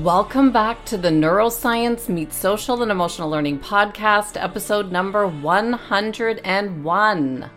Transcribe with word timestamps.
Welcome 0.00 0.50
back 0.50 0.84
to 0.86 0.96
the 0.96 1.10
Neuroscience 1.10 2.08
Meets 2.08 2.34
Social 2.34 2.80
and 2.80 2.90
Emotional 2.90 3.28
Learning 3.28 3.58
podcast, 3.58 4.42
episode 4.42 4.90
number 4.90 5.26
101. 5.26 7.50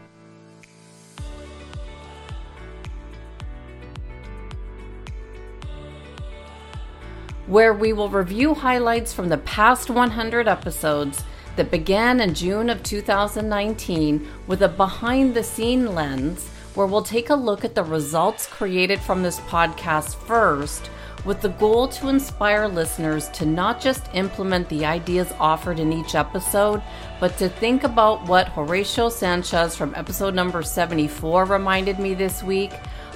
Where 7.48 7.74
we 7.74 7.94
will 7.94 8.10
review 8.10 8.54
highlights 8.54 9.14
from 9.14 9.30
the 9.30 9.38
past 9.38 9.90
100 9.90 10.46
episodes 10.46 11.24
that 11.56 11.72
began 11.72 12.20
in 12.20 12.34
June 12.34 12.70
of 12.70 12.84
2019 12.84 14.28
with 14.48 14.62
a 14.62 14.68
behind 14.68 15.34
the 15.34 15.46
scene 15.46 15.96
lens, 15.96 16.50
where 16.76 16.88
we'll 16.88 17.04
take 17.04 17.30
a 17.30 17.36
look 17.36 17.64
at 17.64 17.74
the 17.74 17.86
results 17.86 18.48
created 18.48 19.00
from 19.00 19.24
this 19.24 19.40
podcast 19.40 20.16
first 20.16 20.90
with 21.26 21.42
the 21.42 21.50
goal 21.50 21.88
to 21.88 22.10
inspire 22.10 22.68
listeners 22.68 23.30
to 23.30 23.46
not 23.46 23.80
just 23.80 24.10
implement 24.14 24.68
the 24.70 24.86
ideas 24.86 25.34
offered 25.40 25.80
in 25.80 25.94
each 25.94 26.16
episode, 26.16 26.82
but 27.20 27.38
to 27.38 27.48
think 27.48 27.84
about 27.84 28.28
what 28.28 28.48
Horacio 28.48 29.12
Sanchez 29.12 29.76
from 29.76 29.96
episode 29.96 30.34
number 30.34 30.62
74 30.62 31.46
reminded 31.46 32.00
me 32.00 32.14
this 32.14 32.44
week 32.44 32.74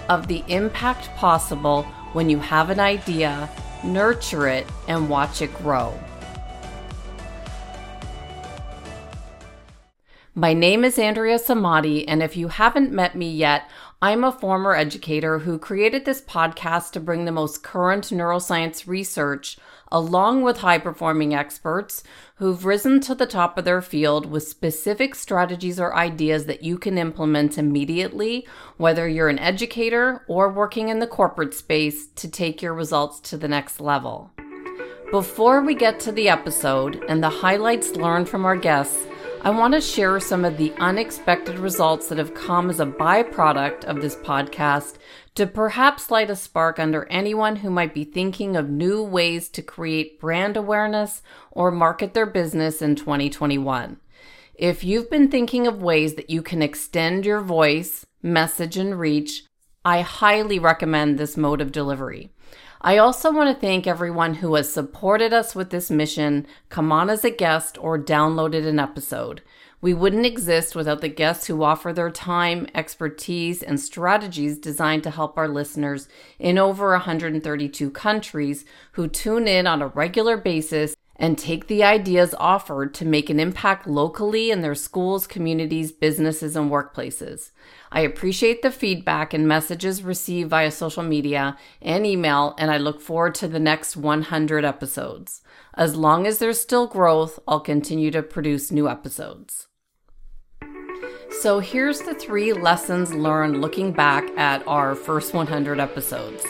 of 0.10 0.28
the 0.28 0.44
impact 0.48 1.10
possible 1.16 1.84
when 2.14 2.30
you 2.30 2.40
have 2.40 2.70
an 2.70 2.80
idea, 2.80 3.50
nurture 3.84 4.48
it, 4.48 4.66
and 4.88 5.10
watch 5.10 5.42
it 5.42 5.54
grow. 5.58 5.94
My 10.38 10.54
name 10.54 10.86
is 10.86 11.00
Andrea 11.00 11.40
Samadi, 11.40 12.06
and 12.08 12.22
if 12.22 12.38
you 12.38 12.50
haven't 12.50 12.92
met 12.92 13.16
me 13.16 13.28
yet, 13.28 13.68
I'm 14.04 14.24
a 14.24 14.32
former 14.32 14.76
educator 14.76 15.40
who 15.40 15.58
created 15.58 16.06
this 16.06 16.22
podcast 16.22 16.92
to 16.92 17.00
bring 17.00 17.26
the 17.26 17.32
most 17.32 17.64
current 17.64 18.12
neuroscience 18.12 18.86
research 18.86 19.58
along 19.92 20.44
with 20.44 20.58
high 20.58 20.78
performing 20.78 21.34
experts 21.34 22.04
who've 22.36 22.66
risen 22.66 23.00
to 23.00 23.16
the 23.16 23.26
top 23.26 23.58
of 23.58 23.66
their 23.66 23.82
field 23.82 24.30
with 24.30 24.48
specific 24.48 25.16
strategies 25.16 25.80
or 25.80 25.96
ideas 25.96 26.46
that 26.46 26.62
you 26.62 26.78
can 26.78 27.00
implement 27.00 27.58
immediately, 27.58 28.48
whether 28.78 29.08
you're 29.08 29.30
an 29.30 29.40
educator 29.40 30.24
or 30.28 30.52
working 30.52 30.90
in 30.90 31.00
the 31.00 31.08
corporate 31.08 31.56
space 31.56 32.10
to 32.10 32.30
take 32.30 32.62
your 32.62 32.76
results 32.76 33.20
to 33.22 33.38
the 33.38 33.48
next 33.48 33.82
level. 33.82 34.30
Before 35.10 35.62
we 35.62 35.74
get 35.74 36.00
to 36.02 36.12
the 36.12 36.30
episode 36.30 37.04
and 37.10 37.24
the 37.24 37.30
highlights 37.30 37.96
learned 37.96 38.30
from 38.30 38.46
our 38.46 38.56
guests, 38.56 39.08
I 39.48 39.50
want 39.50 39.76
to 39.76 39.80
share 39.80 40.20
some 40.20 40.44
of 40.44 40.58
the 40.58 40.74
unexpected 40.78 41.58
results 41.58 42.10
that 42.10 42.18
have 42.18 42.34
come 42.34 42.70
as 42.70 42.82
a 42.82 42.86
byproduct 42.86 43.86
of 43.86 44.02
this 44.02 44.14
podcast 44.14 44.96
to 45.36 45.48
perhaps 45.48 46.12
light 46.12 46.30
a 46.30 46.36
spark 46.36 46.80
under 46.80 47.08
anyone 47.10 47.56
who 47.56 47.70
might 47.70 47.94
be 47.94 48.04
thinking 48.04 48.58
of 48.58 48.70
new 48.70 49.02
ways 49.02 49.48
to 49.52 49.62
create 49.62 50.20
brand 50.20 50.58
awareness 50.58 51.22
or 51.50 51.72
market 51.72 52.14
their 52.14 52.26
business 52.26 52.82
in 52.82 52.98
2021. 52.98 53.96
If 54.54 54.84
you've 54.84 55.10
been 55.10 55.32
thinking 55.32 55.66
of 55.66 55.82
ways 55.82 56.16
that 56.16 56.30
you 56.30 56.42
can 56.42 56.62
extend 56.62 57.26
your 57.26 57.40
voice, 57.40 58.06
message, 58.22 58.76
and 58.76 59.00
reach, 59.00 59.46
I 59.88 60.02
highly 60.02 60.60
recommend 60.60 61.18
this 61.18 61.38
mode 61.38 61.62
of 61.62 61.72
delivery. 61.72 62.30
I 62.82 62.98
also 62.98 63.32
want 63.32 63.56
to 63.56 63.62
thank 63.62 63.88
everyone 63.88 64.34
who 64.34 64.56
has 64.56 64.70
supported 64.70 65.32
us 65.32 65.56
with 65.56 65.70
this 65.70 65.90
mission, 65.90 66.46
come 66.68 66.92
on 66.92 67.10
as 67.10 67.24
a 67.24 67.30
guest, 67.30 67.78
or 67.78 67.98
downloaded 67.98 68.68
an 68.68 68.80
episode. 68.80 69.44
We 69.80 69.94
wouldn't 69.94 70.26
exist 70.26 70.76
without 70.76 71.00
the 71.00 71.08
guests 71.08 71.48
who 71.48 71.64
offer 71.64 71.94
their 71.94 72.10
time, 72.10 72.68
expertise, 72.76 73.64
and 73.64 73.80
strategies 73.80 74.58
designed 74.58 75.04
to 75.04 75.10
help 75.10 75.38
our 75.38 75.48
listeners 75.48 76.10
in 76.38 76.58
over 76.58 76.92
132 76.92 77.90
countries 77.92 78.66
who 78.92 79.08
tune 79.08 79.48
in 79.48 79.68
on 79.68 79.82
a 79.82 79.88
regular 79.88 80.36
basis 80.36 80.98
and 81.20 81.38
take 81.38 81.68
the 81.68 81.84
ideas 81.84 82.36
offered 82.40 82.94
to 82.94 83.06
make 83.06 83.30
an 83.30 83.40
impact 83.40 83.88
locally 83.88 84.52
in 84.52 84.62
their 84.62 84.76
schools, 84.76 85.26
communities, 85.28 85.92
businesses, 85.92 86.56
and 86.56 86.70
workplaces. 86.70 87.52
I 87.92 88.02
appreciate 88.02 88.62
the 88.62 88.72
feedback 88.72 89.34
and 89.34 89.48
messages 89.48 90.04
received 90.04 90.50
via 90.50 90.72
social 90.72 91.04
media 91.04 91.58
and 91.82 92.06
email, 92.06 92.54
and 92.58 92.70
I 92.70 92.78
look 92.78 93.02
forward 93.02 93.36
to 93.36 93.48
the 93.48 93.60
next 93.60 93.98
100 93.98 94.64
episodes. 94.64 95.42
As 95.74 95.96
long 95.96 96.28
as 96.28 96.40
there's 96.40 96.62
still 96.62 96.88
growth, 96.88 97.40
I'll 97.48 97.60
continue 97.60 98.12
to 98.12 98.22
produce 98.22 98.72
new 98.72 98.88
episodes. 98.88 99.68
So 101.42 101.60
here's 101.60 102.02
the 102.02 102.16
three 102.16 102.54
lessons 102.54 103.14
learned 103.14 103.62
looking 103.62 103.92
back 103.92 104.28
at 104.38 104.68
our 104.68 104.96
first 104.96 105.34
100 105.34 105.80
episodes. 105.80 106.44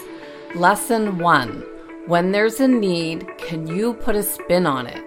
Lesson 0.55 1.17
one 1.17 1.65
when 2.07 2.31
there's 2.31 2.61
a 2.61 2.67
need, 2.69 3.27
can 3.37 3.67
you 3.67 3.93
put 3.93 4.15
a 4.15 4.23
spin 4.23 4.65
on 4.65 4.87
it? 4.87 5.03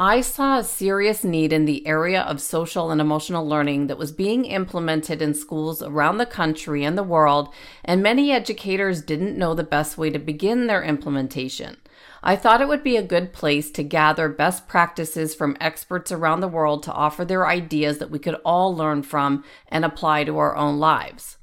I 0.00 0.22
saw 0.22 0.58
a 0.58 0.64
serious 0.64 1.24
need 1.24 1.52
in 1.52 1.66
the 1.66 1.86
area 1.86 2.22
of 2.22 2.40
social 2.40 2.90
and 2.90 3.02
emotional 3.02 3.46
learning 3.46 3.88
that 3.88 3.98
was 3.98 4.12
being 4.12 4.46
implemented 4.46 5.20
in 5.20 5.34
schools 5.34 5.82
around 5.82 6.16
the 6.16 6.24
country 6.24 6.84
and 6.84 6.96
the 6.96 7.02
world, 7.02 7.52
and 7.84 8.02
many 8.02 8.32
educators 8.32 9.02
didn't 9.02 9.36
know 9.36 9.52
the 9.52 9.62
best 9.62 9.98
way 9.98 10.08
to 10.08 10.18
begin 10.18 10.68
their 10.68 10.82
implementation. 10.82 11.76
I 12.22 12.36
thought 12.36 12.62
it 12.62 12.68
would 12.68 12.82
be 12.82 12.96
a 12.96 13.02
good 13.02 13.34
place 13.34 13.70
to 13.72 13.82
gather 13.82 14.30
best 14.30 14.66
practices 14.66 15.34
from 15.34 15.58
experts 15.60 16.10
around 16.10 16.40
the 16.40 16.48
world 16.48 16.82
to 16.84 16.92
offer 16.92 17.26
their 17.26 17.46
ideas 17.46 17.98
that 17.98 18.10
we 18.10 18.18
could 18.18 18.40
all 18.42 18.74
learn 18.74 19.02
from 19.02 19.44
and 19.68 19.84
apply 19.84 20.24
to 20.24 20.38
our 20.38 20.56
own 20.56 20.78
lives 20.78 21.36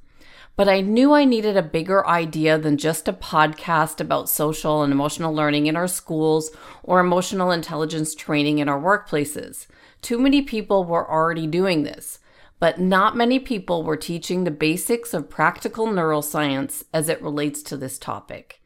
but 0.59 0.67
I 0.67 0.81
knew 0.81 1.13
I 1.13 1.23
needed 1.23 1.55
a 1.55 1.63
bigger 1.63 2.05
idea 2.05 2.57
than 2.57 2.75
just 2.75 3.07
a 3.07 3.13
podcast 3.13 4.01
about 4.01 4.27
social 4.27 4.83
and 4.83 4.91
emotional 4.91 5.33
learning 5.33 5.67
in 5.67 5.77
our 5.77 5.87
schools 5.87 6.51
or 6.83 6.99
emotional 6.99 7.49
intelligence 7.49 8.13
training 8.13 8.59
in 8.59 8.67
our 8.67 8.77
workplaces. 8.77 9.67
Too 10.01 10.19
many 10.19 10.41
people 10.41 10.83
were 10.83 11.09
already 11.09 11.47
doing 11.47 11.83
this, 11.83 12.19
but 12.59 12.77
not 12.77 13.15
many 13.15 13.39
people 13.39 13.83
were 13.83 13.95
teaching 13.95 14.43
the 14.43 14.51
basics 14.51 15.13
of 15.13 15.29
practical 15.29 15.87
neuroscience 15.87 16.83
as 16.93 17.07
it 17.07 17.21
relates 17.21 17.63
to 17.63 17.77
this 17.77 17.97
topic. 17.97 18.58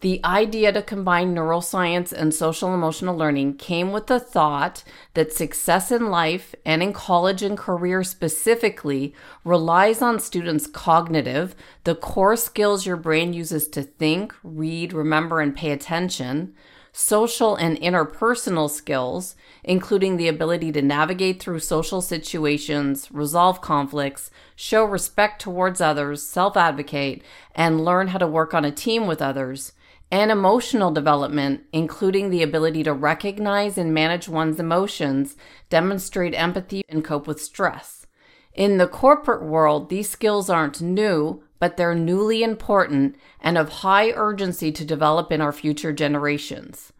The 0.00 0.20
idea 0.24 0.70
to 0.74 0.82
combine 0.82 1.34
neuroscience 1.34 2.12
and 2.12 2.32
social 2.32 2.72
emotional 2.72 3.16
learning 3.16 3.56
came 3.56 3.90
with 3.90 4.06
the 4.06 4.20
thought 4.20 4.84
that 5.14 5.32
success 5.32 5.90
in 5.90 6.08
life 6.08 6.54
and 6.64 6.84
in 6.84 6.92
college 6.92 7.42
and 7.42 7.58
career 7.58 8.04
specifically 8.04 9.12
relies 9.44 10.00
on 10.00 10.20
students' 10.20 10.68
cognitive, 10.68 11.56
the 11.82 11.96
core 11.96 12.36
skills 12.36 12.86
your 12.86 12.96
brain 12.96 13.32
uses 13.32 13.66
to 13.70 13.82
think, 13.82 14.32
read, 14.44 14.92
remember, 14.92 15.40
and 15.40 15.56
pay 15.56 15.72
attention, 15.72 16.54
social 16.92 17.56
and 17.56 17.76
interpersonal 17.80 18.70
skills, 18.70 19.34
including 19.64 20.16
the 20.16 20.28
ability 20.28 20.70
to 20.70 20.80
navigate 20.80 21.42
through 21.42 21.58
social 21.58 22.00
situations, 22.00 23.08
resolve 23.10 23.60
conflicts, 23.60 24.30
show 24.54 24.84
respect 24.84 25.42
towards 25.42 25.80
others, 25.80 26.24
self 26.24 26.56
advocate, 26.56 27.20
and 27.52 27.84
learn 27.84 28.06
how 28.06 28.18
to 28.18 28.28
work 28.28 28.54
on 28.54 28.64
a 28.64 28.70
team 28.70 29.08
with 29.08 29.20
others 29.20 29.72
and 30.10 30.30
emotional 30.30 30.90
development, 30.90 31.62
including 31.72 32.30
the 32.30 32.42
ability 32.42 32.82
to 32.82 32.92
recognize 32.92 33.76
and 33.76 33.92
manage 33.92 34.28
one's 34.28 34.58
emotions, 34.58 35.36
demonstrate 35.68 36.34
empathy, 36.34 36.82
and 36.88 37.04
cope 37.04 37.26
with 37.26 37.40
stress. 37.40 38.06
In 38.54 38.78
the 38.78 38.88
corporate 38.88 39.42
world, 39.42 39.88
these 39.88 40.08
skills 40.08 40.48
aren't 40.48 40.80
new, 40.80 41.42
but 41.58 41.76
they're 41.76 41.94
newly 41.94 42.42
important 42.42 43.16
and 43.40 43.58
of 43.58 43.68
high 43.68 44.10
urgency 44.10 44.72
to 44.72 44.84
develop 44.84 45.30
in 45.30 45.40
our 45.40 45.52
future 45.52 45.92
generations. 45.92 46.92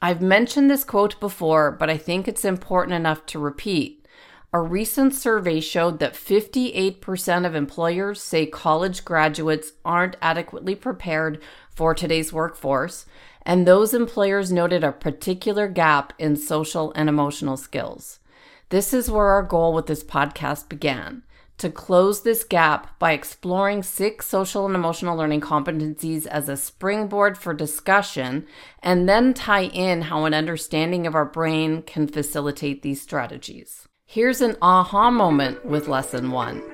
I've 0.00 0.22
mentioned 0.22 0.70
this 0.70 0.84
quote 0.84 1.18
before, 1.20 1.70
but 1.70 1.90
I 1.90 1.96
think 1.96 2.26
it's 2.26 2.44
important 2.44 2.94
enough 2.94 3.26
to 3.26 3.38
repeat. 3.38 4.06
A 4.54 4.60
recent 4.60 5.14
survey 5.14 5.60
showed 5.60 5.98
that 6.00 6.12
58% 6.12 7.46
of 7.46 7.54
employers 7.54 8.20
say 8.20 8.44
college 8.44 9.02
graduates 9.04 9.72
aren't 9.82 10.16
adequately 10.20 10.74
prepared 10.74 11.42
for 11.74 11.94
today's 11.94 12.32
workforce, 12.32 13.06
and 13.44 13.66
those 13.66 13.94
employers 13.94 14.52
noted 14.52 14.84
a 14.84 14.92
particular 14.92 15.68
gap 15.68 16.12
in 16.18 16.36
social 16.36 16.92
and 16.94 17.08
emotional 17.08 17.56
skills. 17.56 18.20
This 18.68 18.94
is 18.94 19.10
where 19.10 19.26
our 19.26 19.42
goal 19.42 19.72
with 19.72 19.86
this 19.86 20.04
podcast 20.04 20.68
began 20.68 21.22
to 21.58 21.70
close 21.70 22.22
this 22.22 22.42
gap 22.42 22.98
by 22.98 23.12
exploring 23.12 23.84
six 23.84 24.26
social 24.26 24.66
and 24.66 24.74
emotional 24.74 25.16
learning 25.16 25.40
competencies 25.40 26.26
as 26.26 26.48
a 26.48 26.56
springboard 26.56 27.38
for 27.38 27.54
discussion, 27.54 28.44
and 28.82 29.08
then 29.08 29.32
tie 29.32 29.66
in 29.66 30.02
how 30.02 30.24
an 30.24 30.34
understanding 30.34 31.06
of 31.06 31.14
our 31.14 31.24
brain 31.24 31.82
can 31.82 32.08
facilitate 32.08 32.82
these 32.82 33.00
strategies. 33.00 33.86
Here's 34.06 34.40
an 34.40 34.56
aha 34.60 35.10
moment 35.10 35.64
with 35.64 35.86
lesson 35.86 36.32
one. 36.32 36.71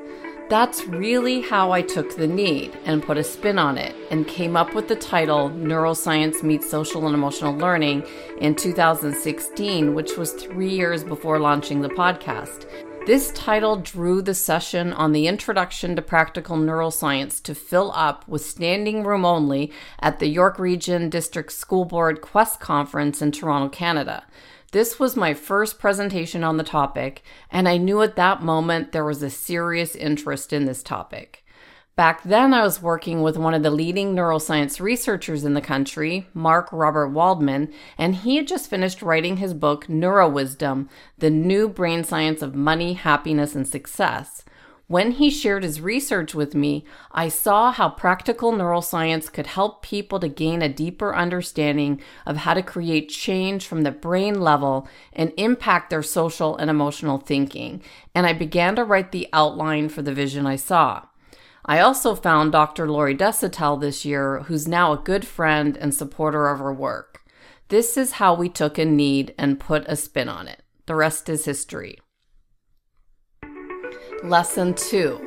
That's 0.49 0.87
really 0.87 1.43
how 1.43 1.73
I 1.73 1.83
took 1.83 2.17
the 2.17 2.27
need 2.27 2.75
and 2.87 3.03
put 3.03 3.19
a 3.19 3.25
spin 3.25 3.59
on 3.59 3.77
it 3.77 3.95
and 4.11 4.27
came 4.27 4.57
up 4.57 4.75
with 4.75 4.89
the 4.89 4.97
title 4.97 5.51
Neuroscience 5.51 6.43
Meets 6.43 6.71
Social 6.71 7.05
and 7.05 7.15
Emotional 7.15 7.55
Learning 7.55 8.03
in 8.41 8.55
2016, 8.55 9.95
which 9.95 10.17
was 10.17 10.33
three 10.33 10.71
years 10.71 11.05
before 11.05 11.39
launching 11.39 11.83
the 11.83 11.91
podcast. 11.91 12.65
This 13.07 13.31
title 13.33 13.77
drew 13.77 14.23
the 14.23 14.33
session 14.33 14.95
on 14.95 15.13
the 15.13 15.27
Introduction 15.27 15.95
to 15.97 16.03
Practical 16.03 16.57
Neuroscience 16.57 17.43
to 17.43 17.55
fill 17.55 17.93
up 17.95 18.27
with 18.27 18.43
standing 18.43 19.05
room 19.05 19.27
only 19.27 19.71
at 20.01 20.19
the 20.19 20.29
York 20.29 20.59
Region 20.59 21.11
District 21.11 21.53
School 21.53 21.85
Board 21.85 22.23
Quest 22.23 22.59
Conference 22.59 23.21
in 23.21 23.33
Toronto, 23.33 23.69
Canada. 23.69 24.25
This 24.71 25.01
was 25.01 25.17
my 25.17 25.33
first 25.33 25.79
presentation 25.79 26.45
on 26.45 26.59
the 26.59 26.63
topic, 26.63 27.23
and 27.51 27.67
I 27.67 27.79
knew 27.79 28.03
at 28.03 28.17
that 28.17 28.43
moment 28.43 28.93
there 28.93 29.05
was 29.05 29.23
a 29.23 29.31
serious 29.31 29.97
interest 29.97 30.53
in 30.53 30.67
this 30.67 30.83
topic. 30.83 31.43
Back 31.97 32.23
then, 32.23 32.53
I 32.53 32.63
was 32.63 32.83
working 32.83 33.23
with 33.23 33.39
one 33.39 33.55
of 33.55 33.63
the 33.63 33.71
leading 33.71 34.15
neuroscience 34.15 34.79
researchers 34.79 35.43
in 35.43 35.55
the 35.55 35.63
country, 35.63 36.29
Mark 36.35 36.69
Robert 36.71 37.09
Waldman, 37.09 37.73
and 37.97 38.15
he 38.15 38.37
had 38.37 38.47
just 38.47 38.69
finished 38.69 39.01
writing 39.01 39.39
his 39.39 39.55
book, 39.55 39.87
Neurowisdom 39.87 40.89
The 41.17 41.31
New 41.31 41.69
Brain 41.69 42.05
Science 42.05 42.43
of 42.43 42.55
Money, 42.55 42.93
Happiness, 42.93 43.55
and 43.55 43.67
Success. 43.67 44.45
When 44.89 45.11
he 45.13 45.31
shared 45.31 45.65
his 45.65 45.83
research 45.83 46.35
with 46.35 46.55
me, 46.55 46.83
I 47.13 47.29
saw 47.29 47.73
how 47.73 47.91
practical 47.91 48.53
neuroscience 48.53 49.31
could 49.31 49.47
help 49.47 49.83
people 49.83 50.19
to 50.19 50.29
gain 50.29 50.63
a 50.63 50.69
deeper 50.71 51.15
understanding 51.15 52.01
of 52.25 52.39
how 52.39 52.55
to 52.55 52.63
create 52.63 53.11
change 53.11 53.67
from 53.67 53.83
the 53.83 53.91
brain 53.91 54.41
level 54.41 54.89
and 55.13 55.35
impact 55.37 55.91
their 55.91 56.03
social 56.03 56.57
and 56.57 56.71
emotional 56.71 57.19
thinking. 57.19 57.83
And 58.15 58.27
I 58.27 58.33
began 58.33 58.77
to 58.77 58.85
write 58.85 59.13
the 59.13 59.29
outline 59.31 59.91
for 59.91 60.01
the 60.01 60.15
vision 60.15 60.47
I 60.47 60.57
saw. 60.57 61.05
I 61.67 61.81
also 61.81 62.15
found 62.15 62.53
Dr. 62.53 62.91
Lori 62.91 63.15
Desautels 63.15 63.83
this 63.83 64.07
year, 64.07 64.45
who's 64.45 64.67
now 64.67 64.95
a 64.95 64.97
good 64.97 65.27
friend 65.27 65.77
and 65.77 65.95
supporter 65.95 66.49
of 66.49 66.61
her 66.61 66.73
work. 66.73 67.21
This 67.69 67.99
is 67.99 68.13
how 68.13 68.33
we 68.33 68.49
took 68.49 68.79
a 68.79 68.87
need 68.87 69.35
and 69.37 69.61
put 69.61 69.85
a 69.87 69.97
spin 69.97 70.31
on 70.31 70.49
it. 70.49 70.63
The 70.87 70.95
rest 70.95 71.29
is 71.29 71.45
history. 71.45 71.99
Lesson 74.25 74.75
2 74.75 75.21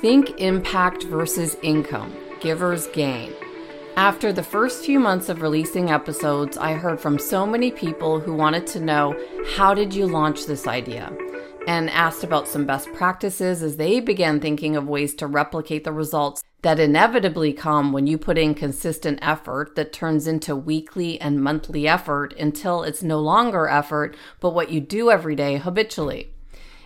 Think 0.00 0.40
impact 0.40 1.04
versus 1.04 1.56
income. 1.62 2.12
Givers 2.40 2.88
gain. 2.88 3.32
After 3.96 4.32
the 4.32 4.42
first 4.42 4.84
few 4.84 4.98
months 4.98 5.28
of 5.28 5.40
releasing 5.40 5.90
episodes, 5.90 6.58
I 6.58 6.72
heard 6.72 6.98
from 6.98 7.16
so 7.16 7.46
many 7.46 7.70
people 7.70 8.18
who 8.18 8.34
wanted 8.34 8.66
to 8.68 8.80
know 8.80 9.16
how 9.56 9.72
did 9.72 9.94
you 9.94 10.06
launch 10.06 10.46
this 10.46 10.66
idea? 10.66 11.16
and 11.66 11.88
asked 11.88 12.22
about 12.22 12.46
some 12.46 12.66
best 12.66 12.92
practices 12.92 13.62
as 13.62 13.78
they 13.78 13.98
began 13.98 14.38
thinking 14.38 14.76
of 14.76 14.86
ways 14.86 15.14
to 15.14 15.26
replicate 15.26 15.82
the 15.82 15.92
results 15.92 16.44
that 16.60 16.78
inevitably 16.78 17.54
come 17.54 17.90
when 17.90 18.06
you 18.06 18.18
put 18.18 18.36
in 18.36 18.54
consistent 18.54 19.18
effort 19.22 19.74
that 19.74 19.90
turns 19.90 20.26
into 20.26 20.54
weekly 20.54 21.18
and 21.22 21.42
monthly 21.42 21.88
effort 21.88 22.34
until 22.38 22.82
it's 22.82 23.02
no 23.02 23.18
longer 23.18 23.66
effort, 23.66 24.14
but 24.40 24.52
what 24.52 24.70
you 24.70 24.78
do 24.78 25.10
every 25.10 25.34
day 25.34 25.56
habitually. 25.56 26.33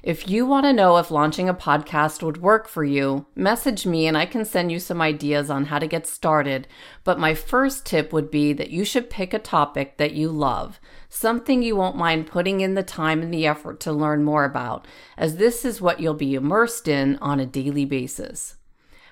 If 0.03 0.29
you 0.29 0.47
want 0.47 0.65
to 0.65 0.73
know 0.73 0.97
if 0.99 1.11
launching 1.11 1.49
a 1.49 1.55
podcast 1.55 2.23
would 2.23 2.41
work 2.41 2.69
for 2.69 2.85
you, 2.85 3.27
message 3.35 3.85
me 3.85 4.07
and 4.07 4.17
I 4.17 4.27
can 4.27 4.45
send 4.45 4.71
you 4.71 4.79
some 4.79 5.01
ideas 5.01 5.51
on 5.51 5.65
how 5.67 5.81
to 5.81 5.89
get 5.89 6.07
started. 6.07 6.69
But 7.03 7.19
my 7.19 7.35
first 7.35 7.85
tip 7.85 8.13
would 8.13 8.31
be 8.31 8.53
that 8.53 8.71
you 8.71 8.85
should 8.85 9.11
pick 9.11 9.35
a 9.35 9.41
topic 9.41 9.97
that 9.97 10.13
you 10.13 10.31
love, 10.31 10.79
something 11.09 11.63
you 11.63 11.75
won't 11.75 11.97
mind 11.97 12.29
putting 12.29 12.61
in 12.61 12.75
the 12.75 12.85
time 12.85 13.23
and 13.23 13.35
the 13.35 13.47
effort 13.47 13.81
to 13.81 13.93
learn 13.93 14.23
more 14.23 14.45
about, 14.45 14.87
as 15.17 15.37
this 15.37 15.65
is 15.65 15.81
what 15.81 15.99
you'll 15.99 16.15
be 16.15 16.37
immersed 16.37 16.87
in 16.87 17.17
on 17.17 17.41
a 17.41 17.47
daily 17.47 17.85
basis. 17.85 18.58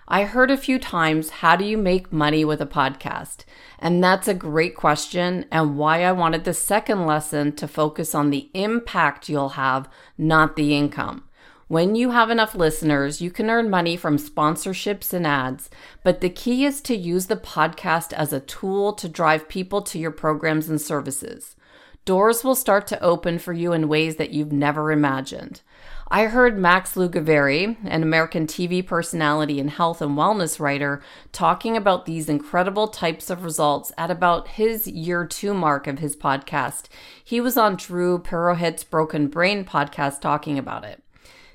I 0.08 0.22
heard 0.22 0.52
a 0.52 0.56
few 0.56 0.78
times, 0.78 1.30
how 1.30 1.56
do 1.56 1.64
you 1.64 1.76
make 1.76 2.12
money 2.12 2.44
with 2.44 2.60
a 2.60 2.66
podcast? 2.66 3.44
And 3.80 4.04
that's 4.04 4.28
a 4.28 4.34
great 4.34 4.76
question, 4.76 5.46
and 5.50 5.76
why 5.76 6.04
I 6.04 6.12
wanted 6.12 6.44
the 6.44 6.54
second 6.54 7.06
lesson 7.06 7.56
to 7.56 7.66
focus 7.66 8.14
on 8.14 8.30
the 8.30 8.48
impact 8.54 9.28
you'll 9.28 9.50
have, 9.50 9.88
not 10.16 10.54
the 10.54 10.76
income. 10.76 11.24
When 11.66 11.96
you 11.96 12.12
have 12.12 12.30
enough 12.30 12.54
listeners, 12.54 13.20
you 13.20 13.32
can 13.32 13.50
earn 13.50 13.68
money 13.68 13.96
from 13.96 14.16
sponsorships 14.16 15.12
and 15.12 15.26
ads, 15.26 15.68
but 16.04 16.20
the 16.20 16.30
key 16.30 16.64
is 16.64 16.80
to 16.82 16.94
use 16.94 17.26
the 17.26 17.36
podcast 17.36 18.12
as 18.12 18.32
a 18.32 18.38
tool 18.38 18.92
to 18.92 19.08
drive 19.08 19.48
people 19.48 19.82
to 19.82 19.98
your 19.98 20.12
programs 20.12 20.68
and 20.68 20.80
services. 20.80 21.56
Doors 22.04 22.44
will 22.44 22.54
start 22.54 22.86
to 22.86 23.02
open 23.02 23.40
for 23.40 23.52
you 23.52 23.72
in 23.72 23.88
ways 23.88 24.14
that 24.14 24.30
you've 24.30 24.52
never 24.52 24.92
imagined. 24.92 25.62
I 26.08 26.26
heard 26.26 26.56
Max 26.56 26.94
Lugavere, 26.94 27.76
an 27.84 28.02
American 28.04 28.46
TV 28.46 28.86
personality 28.86 29.58
and 29.58 29.68
health 29.68 30.00
and 30.00 30.16
wellness 30.16 30.60
writer, 30.60 31.02
talking 31.32 31.76
about 31.76 32.06
these 32.06 32.28
incredible 32.28 32.86
types 32.86 33.28
of 33.28 33.42
results 33.42 33.90
at 33.98 34.08
about 34.08 34.46
his 34.46 34.86
year 34.86 35.26
two 35.26 35.52
mark 35.52 35.88
of 35.88 35.98
his 35.98 36.14
podcast. 36.14 36.84
He 37.24 37.40
was 37.40 37.56
on 37.56 37.76
Dhru 37.76 38.22
Purohit's 38.22 38.84
Broken 38.84 39.26
Brain 39.26 39.64
podcast 39.64 40.20
talking 40.20 40.56
about 40.56 40.84
it. 40.84 41.02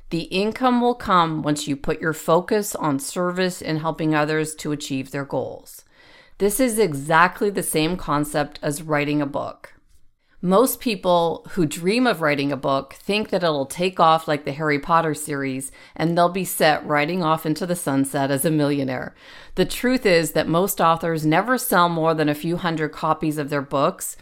The 0.09 0.23
income 0.23 0.81
will 0.81 0.95
come 0.95 1.43
once 1.43 1.69
you 1.69 1.77
put 1.77 2.01
your 2.01 2.11
focus 2.11 2.75
on 2.75 2.99
service 2.99 3.61
and 3.61 3.79
helping 3.79 4.13
others 4.13 4.53
to 4.55 4.73
achieve 4.73 5.11
their 5.11 5.23
goals. 5.23 5.85
This 6.39 6.59
is 6.59 6.77
exactly 6.77 7.49
the 7.49 7.63
same 7.63 7.95
concept 7.95 8.59
as 8.61 8.83
writing 8.83 9.21
a 9.21 9.25
book. 9.25 9.75
Most 10.43 10.79
people 10.79 11.45
who 11.51 11.67
dream 11.67 12.07
of 12.07 12.19
writing 12.19 12.51
a 12.51 12.57
book 12.57 12.93
think 12.93 13.29
that 13.29 13.43
it'll 13.43 13.67
take 13.67 13.99
off 13.99 14.27
like 14.27 14.43
the 14.43 14.53
Harry 14.53 14.79
Potter 14.79 15.13
series 15.13 15.71
and 15.95 16.17
they'll 16.17 16.29
be 16.29 16.45
set 16.45 16.83
riding 16.83 17.21
off 17.21 17.45
into 17.45 17.67
the 17.67 17.75
sunset 17.75 18.31
as 18.31 18.43
a 18.43 18.49
millionaire. 18.49 19.13
The 19.53 19.65
truth 19.65 20.03
is 20.03 20.31
that 20.31 20.47
most 20.47 20.81
authors 20.81 21.27
never 21.27 21.59
sell 21.59 21.89
more 21.89 22.15
than 22.15 22.27
a 22.27 22.33
few 22.33 22.57
hundred 22.57 22.89
copies 22.89 23.37
of 23.37 23.51
their 23.51 23.61
books. 23.61 24.17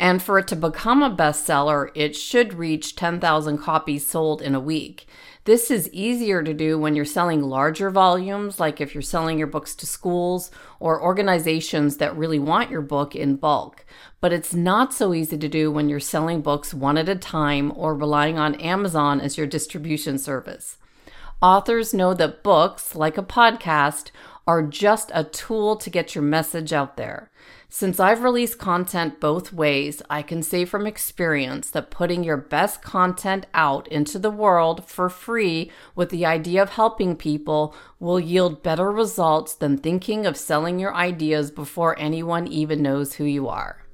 And 0.00 0.20
for 0.20 0.38
it 0.38 0.48
to 0.48 0.56
become 0.56 1.00
a 1.02 1.14
bestseller, 1.14 1.90
it 1.94 2.16
should 2.16 2.54
reach 2.54 2.96
10,000 2.96 3.58
copies 3.58 4.06
sold 4.06 4.42
in 4.42 4.56
a 4.56 4.60
week. 4.60 5.06
This 5.44 5.70
is 5.70 5.92
easier 5.92 6.42
to 6.42 6.52
do 6.52 6.78
when 6.78 6.96
you're 6.96 7.04
selling 7.04 7.42
larger 7.42 7.90
volumes, 7.90 8.58
like 8.58 8.80
if 8.80 8.94
you're 8.94 9.02
selling 9.02 9.38
your 9.38 9.46
books 9.46 9.74
to 9.76 9.86
schools 9.86 10.50
or 10.78 11.02
organizations 11.02 11.98
that 11.98 12.16
really 12.16 12.38
want 12.38 12.70
your 12.70 12.82
book 12.82 13.14
in 13.14 13.36
bulk 13.36 13.84
but 14.20 14.32
it's 14.32 14.54
not 14.54 14.92
so 14.92 15.14
easy 15.14 15.38
to 15.38 15.48
do 15.48 15.70
when 15.70 15.88
you're 15.88 16.00
selling 16.00 16.42
books 16.42 16.74
one 16.74 16.98
at 16.98 17.08
a 17.08 17.16
time 17.16 17.72
or 17.74 17.94
relying 17.94 18.38
on 18.38 18.54
Amazon 18.56 19.20
as 19.20 19.38
your 19.38 19.46
distribution 19.46 20.18
service. 20.18 20.76
Authors 21.40 21.94
know 21.94 22.12
that 22.12 22.42
books, 22.42 22.94
like 22.94 23.16
a 23.16 23.22
podcast, 23.22 24.10
are 24.46 24.62
just 24.62 25.10
a 25.14 25.24
tool 25.24 25.76
to 25.76 25.88
get 25.88 26.14
your 26.14 26.22
message 26.22 26.72
out 26.72 26.98
there. 26.98 27.30
Since 27.72 28.00
I've 28.00 28.24
released 28.24 28.58
content 28.58 29.20
both 29.20 29.52
ways, 29.52 30.02
I 30.10 30.22
can 30.22 30.42
say 30.42 30.64
from 30.64 30.88
experience 30.88 31.70
that 31.70 31.92
putting 31.92 32.24
your 32.24 32.36
best 32.36 32.82
content 32.82 33.46
out 33.54 33.86
into 33.86 34.18
the 34.18 34.30
world 34.30 34.84
for 34.86 35.08
free 35.08 35.70
with 35.94 36.10
the 36.10 36.26
idea 36.26 36.62
of 36.62 36.70
helping 36.70 37.14
people 37.14 37.72
will 38.00 38.18
yield 38.18 38.64
better 38.64 38.90
results 38.90 39.54
than 39.54 39.78
thinking 39.78 40.26
of 40.26 40.36
selling 40.36 40.80
your 40.80 40.92
ideas 40.96 41.52
before 41.52 41.96
anyone 41.96 42.48
even 42.48 42.82
knows 42.82 43.14
who 43.14 43.24
you 43.24 43.46
are 43.46 43.84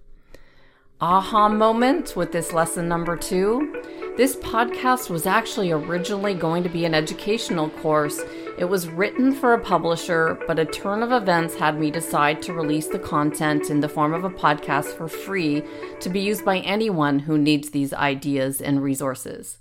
aha 0.98 1.46
moment 1.46 2.17
with 2.17 2.32
this 2.32 2.55
lesson 2.55 2.88
number 2.88 3.19
two. 3.19 3.82
This 4.17 4.34
podcast 4.36 5.10
was 5.10 5.26
actually 5.26 5.70
originally 5.70 6.32
going 6.32 6.62
to 6.62 6.70
be 6.70 6.86
an 6.86 6.94
educational 6.94 7.69
course. 7.69 8.22
It 8.56 8.65
was 8.65 8.88
written 8.88 9.34
for 9.34 9.53
a 9.53 9.60
publisher, 9.60 10.38
but 10.46 10.58
a 10.58 10.65
turn 10.65 11.03
of 11.03 11.12
events 11.12 11.55
had 11.56 11.79
me 11.79 11.91
decide 11.91 12.41
to 12.43 12.55
release 12.55 12.86
the 12.86 12.98
content 12.98 13.69
in 13.69 13.81
the 13.81 13.91
form 13.91 14.15
of 14.15 14.24
a 14.24 14.31
podcast 14.31 14.96
for 14.96 15.06
free 15.06 15.62
to 16.00 16.08
be 16.08 16.20
used 16.20 16.46
by 16.46 16.60
anyone 16.60 17.19
who 17.19 17.36
needs 17.36 17.70
these 17.70 17.93
ideas 17.93 18.62
and 18.62 18.82
resources. 18.82 19.58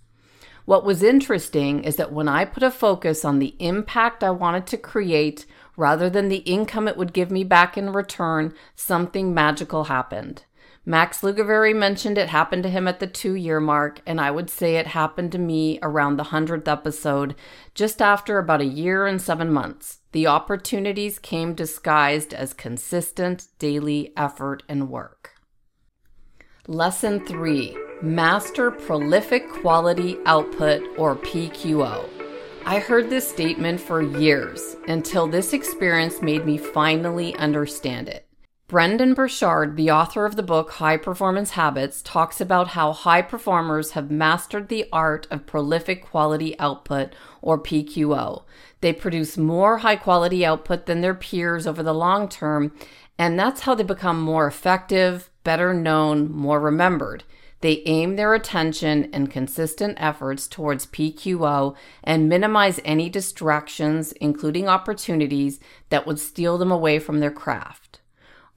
What 0.63 0.85
was 0.85 1.03
interesting 1.03 1.83
is 1.83 1.97
that 1.97 2.13
when 2.13 2.29
I 2.29 2.45
put 2.45 2.63
a 2.63 2.71
focus 2.71 3.25
on 3.25 3.39
the 3.39 3.55
impact 3.59 4.23
I 4.23 4.29
wanted 4.29 4.67
to 4.67 4.77
create 4.77 5.45
rather 5.75 6.09
than 6.09 6.29
the 6.29 6.37
income 6.37 6.87
it 6.87 6.95
would 6.95 7.11
give 7.11 7.29
me 7.29 7.43
back 7.43 7.77
in 7.77 7.91
return, 7.91 8.53
something 8.73 9.33
magical 9.33 9.83
happened. 9.83 10.45
Max 10.87 11.21
Lugavere 11.21 11.75
mentioned 11.75 12.19
it 12.19 12.29
happened 12.29 12.61
to 12.61 12.69
him 12.69 12.87
at 12.87 12.99
the 12.99 13.07
two 13.07 13.33
year 13.33 13.59
mark, 13.59 14.01
and 14.05 14.21
I 14.21 14.29
would 14.29 14.51
say 14.51 14.75
it 14.75 14.87
happened 14.87 15.31
to 15.31 15.39
me 15.39 15.79
around 15.81 16.17
the 16.17 16.25
100th 16.25 16.67
episode, 16.67 17.35
just 17.73 18.03
after 18.03 18.37
about 18.37 18.61
a 18.61 18.65
year 18.65 19.07
and 19.07 19.19
seven 19.19 19.51
months. 19.51 19.99
The 20.11 20.27
opportunities 20.27 21.17
came 21.17 21.55
disguised 21.55 22.35
as 22.35 22.53
consistent 22.53 23.47
daily 23.57 24.13
effort 24.15 24.61
and 24.69 24.89
work. 24.91 25.31
Lesson 26.67 27.25
3 27.25 27.75
Master 28.03 28.69
Prolific 28.69 29.49
Quality 29.49 30.17
Output, 30.27 30.83
or 30.99 31.15
PQO. 31.15 32.07
I 32.63 32.79
heard 32.79 33.09
this 33.09 33.27
statement 33.27 33.79
for 33.79 34.03
years 34.03 34.75
until 34.87 35.27
this 35.27 35.53
experience 35.53 36.21
made 36.21 36.45
me 36.45 36.57
finally 36.57 37.35
understand 37.37 38.09
it. 38.09 38.24
Brendon 38.67 39.13
Burchard, 39.13 39.77
the 39.77 39.91
author 39.91 40.25
of 40.25 40.35
the 40.35 40.41
book 40.41 40.71
High 40.71 40.97
Performance 40.97 41.51
Habits, 41.51 42.01
talks 42.01 42.41
about 42.41 42.69
how 42.69 42.93
high 42.93 43.21
performers 43.21 43.91
have 43.91 44.09
mastered 44.09 44.69
the 44.69 44.87
art 44.91 45.27
of 45.29 45.45
prolific 45.45 46.03
quality 46.03 46.57
output, 46.57 47.13
or 47.43 47.59
PQO. 47.59 48.43
They 48.81 48.91
produce 48.91 49.37
more 49.37 49.77
high 49.77 49.97
quality 49.97 50.43
output 50.43 50.87
than 50.87 51.01
their 51.01 51.13
peers 51.13 51.67
over 51.67 51.83
the 51.83 51.93
long 51.93 52.27
term, 52.27 52.71
and 53.19 53.37
that's 53.37 53.61
how 53.61 53.75
they 53.75 53.83
become 53.83 54.19
more 54.19 54.47
effective, 54.47 55.29
better 55.43 55.71
known, 55.71 56.31
more 56.31 56.59
remembered. 56.59 57.23
They 57.61 57.83
aim 57.85 58.15
their 58.15 58.33
attention 58.33 59.11
and 59.13 59.29
consistent 59.29 59.97
efforts 59.99 60.47
towards 60.47 60.87
PQO 60.87 61.75
and 62.03 62.27
minimize 62.27 62.79
any 62.83 63.09
distractions, 63.09 64.11
including 64.13 64.67
opportunities 64.67 65.59
that 65.89 66.07
would 66.07 66.19
steal 66.19 66.57
them 66.57 66.71
away 66.71 66.97
from 66.97 67.19
their 67.19 67.31
craft. 67.31 67.84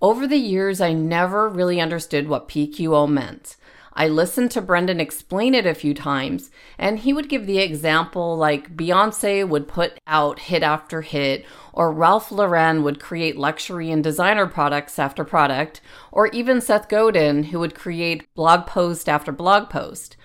Over 0.00 0.28
the 0.28 0.36
years, 0.36 0.80
I 0.80 0.92
never 0.92 1.48
really 1.48 1.80
understood 1.80 2.28
what 2.28 2.48
PQO 2.48 3.08
meant. 3.08 3.56
I 3.94 4.06
listened 4.06 4.52
to 4.52 4.62
Brendon 4.62 5.00
explain 5.00 5.56
it 5.56 5.66
a 5.66 5.74
few 5.74 5.92
times, 5.92 6.52
and 6.78 7.00
he 7.00 7.12
would 7.12 7.28
give 7.28 7.46
the 7.46 7.58
example 7.58 8.36
like 8.36 8.76
Beyonce 8.76 9.48
would 9.48 9.66
put 9.66 9.98
out 10.06 10.38
hit 10.38 10.62
after 10.62 11.02
hit, 11.02 11.44
or 11.72 11.90
Ralph 11.92 12.30
Lauren 12.30 12.84
would 12.84 13.00
create 13.00 13.36
luxury 13.36 13.90
and 13.90 14.04
designer 14.04 14.46
products 14.46 15.00
after 15.00 15.24
product, 15.24 15.80
or 16.12 16.28
even 16.28 16.60
Seth 16.60 16.88
Godin, 16.88 17.44
who 17.44 17.58
would 17.58 17.74
create 17.74 18.32
blog 18.36 18.66
post 18.66 19.08
after 19.08 19.32
blog 19.32 19.68
post. 19.68 20.16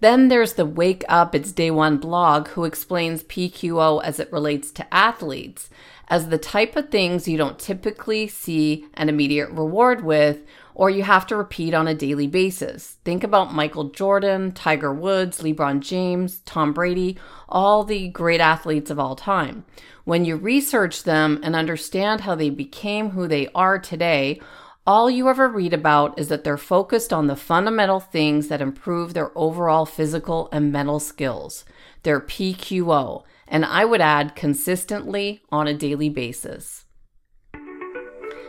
Then 0.00 0.28
there's 0.28 0.54
the 0.54 0.66
Wake 0.66 1.04
Up 1.08 1.34
It's 1.34 1.52
Day 1.52 1.70
One 1.70 1.96
blog, 1.98 2.48
who 2.48 2.64
explains 2.64 3.24
PQO 3.24 4.02
as 4.02 4.20
it 4.20 4.32
relates 4.32 4.70
to 4.72 4.94
athletes, 4.94 5.70
as 6.08 6.28
the 6.28 6.38
type 6.38 6.76
of 6.76 6.90
things 6.90 7.26
you 7.26 7.38
don't 7.38 7.58
typically 7.58 8.28
see 8.28 8.86
an 8.94 9.08
immediate 9.08 9.50
reward 9.50 10.04
with 10.04 10.38
or 10.76 10.90
you 10.90 11.02
have 11.02 11.26
to 11.26 11.34
repeat 11.34 11.72
on 11.72 11.88
a 11.88 11.94
daily 11.94 12.26
basis. 12.26 12.98
Think 13.02 13.24
about 13.24 13.54
Michael 13.54 13.84
Jordan, 13.84 14.52
Tiger 14.52 14.92
Woods, 14.92 15.40
LeBron 15.40 15.80
James, 15.80 16.40
Tom 16.40 16.74
Brady, 16.74 17.16
all 17.48 17.82
the 17.82 18.08
great 18.08 18.42
athletes 18.42 18.90
of 18.90 18.98
all 18.98 19.16
time. 19.16 19.64
When 20.04 20.26
you 20.26 20.36
research 20.36 21.04
them 21.04 21.40
and 21.42 21.56
understand 21.56 22.20
how 22.20 22.34
they 22.34 22.50
became 22.50 23.10
who 23.10 23.26
they 23.26 23.48
are 23.54 23.78
today, 23.78 24.42
all 24.86 25.10
you 25.10 25.28
ever 25.28 25.48
read 25.48 25.74
about 25.74 26.16
is 26.18 26.28
that 26.28 26.44
they're 26.44 26.56
focused 26.56 27.12
on 27.12 27.26
the 27.26 27.34
fundamental 27.34 27.98
things 27.98 28.46
that 28.48 28.60
improve 28.60 29.14
their 29.14 29.36
overall 29.36 29.84
physical 29.84 30.48
and 30.52 30.72
mental 30.72 31.00
skills. 31.00 31.64
Their 32.04 32.20
PQO, 32.20 33.24
and 33.48 33.64
I 33.64 33.84
would 33.84 34.00
add 34.00 34.36
consistently 34.36 35.42
on 35.50 35.66
a 35.66 35.74
daily 35.74 36.08
basis. 36.08 36.84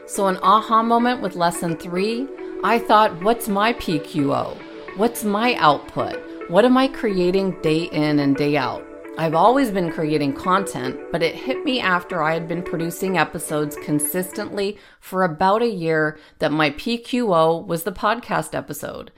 So, 0.06 0.27
an 0.27 0.38
aha 0.38 0.84
moment 0.84 1.22
with 1.22 1.36
lesson 1.36 1.75
three, 1.75 2.27
I 2.63 2.79
thought, 2.79 3.24
what's 3.24 3.48
my 3.48 3.74
PQO? 3.74 4.56
What's 4.96 5.24
my 5.24 5.56
output? 5.56 6.22
What 6.50 6.65
am 6.65 6.77
I 6.77 6.88
creating 6.88 7.60
day 7.62 7.84
in 7.84 8.20
and 8.20 8.36
day 8.36 8.58
out? 8.58 8.87
I've 9.20 9.34
always 9.34 9.72
been 9.72 9.92
creating 9.92 10.34
content, 10.34 11.00
but 11.12 11.24
it 11.24 11.34
hit 11.34 11.66
me 11.66 11.80
after 11.80 12.22
I 12.22 12.36
had 12.36 12.48
been 12.48 12.62
producing 12.62 13.18
episodes 13.18 13.76
consistently 13.78 14.78
for 15.00 15.24
about 15.24 15.64
a 15.64 15.68
year 15.68 16.20
that 16.38 16.52
my 16.52 16.70
PQO 16.70 17.66
was 17.66 17.82
the 17.82 17.92
podcast 17.92 18.54
episode. 18.54 19.12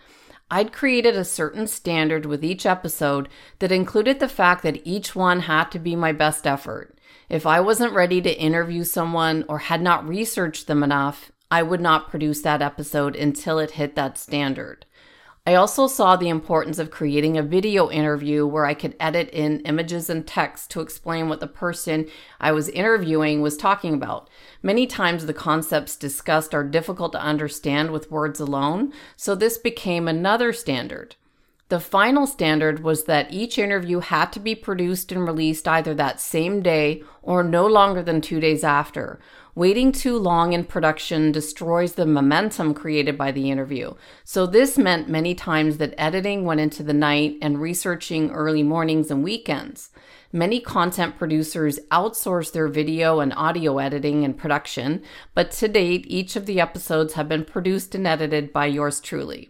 I'd 0.50 0.72
created 0.72 1.18
a 1.18 1.26
certain 1.26 1.68
standard 1.68 2.26
with 2.26 2.46
each 2.46 2.66
episode 2.66 3.28
that 3.60 3.74
included 3.74 4.22
the 4.22 4.30
fact 4.30 4.64
that 4.64 4.88
each 4.88 5.18
one 5.18 5.42
had 5.42 5.70
to 5.72 5.80
be 5.80 5.98
my 5.98 6.14
best 6.14 6.48
effort. 6.48 6.98
If 7.28 7.46
I 7.46 7.60
wasn't 7.60 7.94
ready 7.94 8.22
to 8.22 8.40
interview 8.40 8.86
someone 8.86 9.44
or 9.50 9.60
had 9.60 9.82
not 9.82 10.08
researched 10.08 10.68
them 10.68 10.82
enough, 10.82 11.30
I 11.52 11.62
would 11.62 11.82
not 11.82 12.10
produce 12.10 12.42
that 12.44 12.62
episode 12.62 13.18
until 13.18 13.60
it 13.60 13.72
hit 13.72 13.96
that 13.96 14.18
standard. 14.18 14.86
I 15.50 15.56
also 15.56 15.88
saw 15.88 16.16
the 16.16 16.30
importance 16.30 16.78
of 16.78 16.92
creating 16.92 17.36
a 17.36 17.42
video 17.42 17.90
interview 17.90 18.46
where 18.46 18.68
I 18.68 18.76
could 18.76 18.96
edit 19.00 19.32
in 19.32 19.62
images 19.62 20.08
and 20.08 20.28
text 20.28 20.70
to 20.70 20.80
explain 20.80 21.28
what 21.28 21.40
the 21.40 21.48
person 21.48 22.08
I 22.40 22.52
was 22.52 22.70
interviewing 22.70 23.42
was 23.42 23.58
talking 23.58 23.96
about. 23.96 24.30
Many 24.62 24.86
times 24.86 25.26
the 25.26 25.34
concepts 25.34 25.96
discussed 25.96 26.54
are 26.54 26.64
difficult 26.64 27.14
to 27.14 27.20
understand 27.20 27.90
with 27.90 28.12
words 28.12 28.40
alone, 28.40 28.94
so 29.16 29.34
this 29.34 29.58
became 29.58 30.08
another 30.08 30.54
standard. 30.54 31.16
The 31.70 31.80
final 31.80 32.28
standard 32.28 32.84
was 32.84 33.06
that 33.06 33.34
each 33.34 33.58
interview 33.58 34.02
had 34.02 34.32
to 34.34 34.40
be 34.40 34.54
produced 34.54 35.12
and 35.12 35.26
released 35.26 35.68
either 35.68 35.96
that 35.96 36.20
same 36.20 36.62
day 36.62 37.02
or 37.24 37.44
no 37.44 37.66
longer 37.66 38.04
than 38.04 38.22
two 38.22 38.40
days 38.40 38.64
after. 38.64 39.20
Waiting 39.60 39.92
too 39.92 40.18
long 40.18 40.54
in 40.54 40.64
production 40.64 41.34
destroys 41.34 41.96
the 41.96 42.06
momentum 42.06 42.74
created 42.74 43.18
by 43.18 43.30
the 43.34 43.52
interview. 43.52 43.94
So, 44.24 44.46
this 44.46 44.78
meant 44.78 45.10
many 45.10 45.36
times 45.36 45.80
that 45.80 45.94
editing 45.98 46.46
went 46.46 46.62
into 46.62 46.82
the 46.82 46.94
night 46.94 47.36
and 47.42 47.60
researching 47.60 48.32
early 48.32 48.64
mornings 48.64 49.12
and 49.12 49.22
weekends. 49.22 49.90
Many 50.32 50.62
content 50.62 51.18
producers 51.18 51.78
outsource 51.92 52.54
their 52.54 52.70
video 52.70 53.20
and 53.20 53.34
audio 53.34 53.80
editing 53.80 54.24
and 54.24 54.38
production, 54.38 55.04
but 55.34 55.52
to 55.52 55.68
date, 55.68 56.06
each 56.08 56.38
of 56.38 56.46
the 56.46 56.62
episodes 56.62 57.16
have 57.16 57.28
been 57.28 57.44
produced 57.44 57.94
and 57.94 58.08
edited 58.08 58.54
by 58.54 58.66
yours 58.66 59.02
truly. 59.02 59.50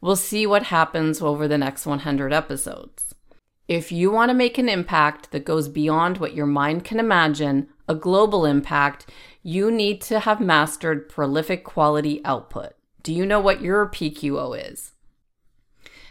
We'll 0.00 0.16
see 0.16 0.46
what 0.46 0.62
happens 0.62 1.20
over 1.20 1.46
the 1.46 1.58
next 1.58 1.84
100 1.84 2.32
episodes. 2.32 3.14
If 3.68 3.92
you 3.92 4.10
want 4.10 4.30
to 4.30 4.34
make 4.34 4.58
an 4.58 4.68
impact 4.68 5.30
that 5.30 5.44
goes 5.44 5.68
beyond 5.68 6.18
what 6.18 6.34
your 6.34 6.46
mind 6.46 6.84
can 6.84 6.98
imagine, 6.98 7.68
a 7.88 7.94
global 7.94 8.44
impact, 8.44 9.06
you 9.42 9.70
need 9.70 10.00
to 10.02 10.20
have 10.20 10.40
mastered 10.40 11.08
prolific 11.08 11.64
quality 11.64 12.20
output. 12.24 12.72
Do 13.02 13.12
you 13.12 13.26
know 13.26 13.40
what 13.40 13.60
your 13.60 13.86
PQO 13.88 14.70
is? 14.70 14.92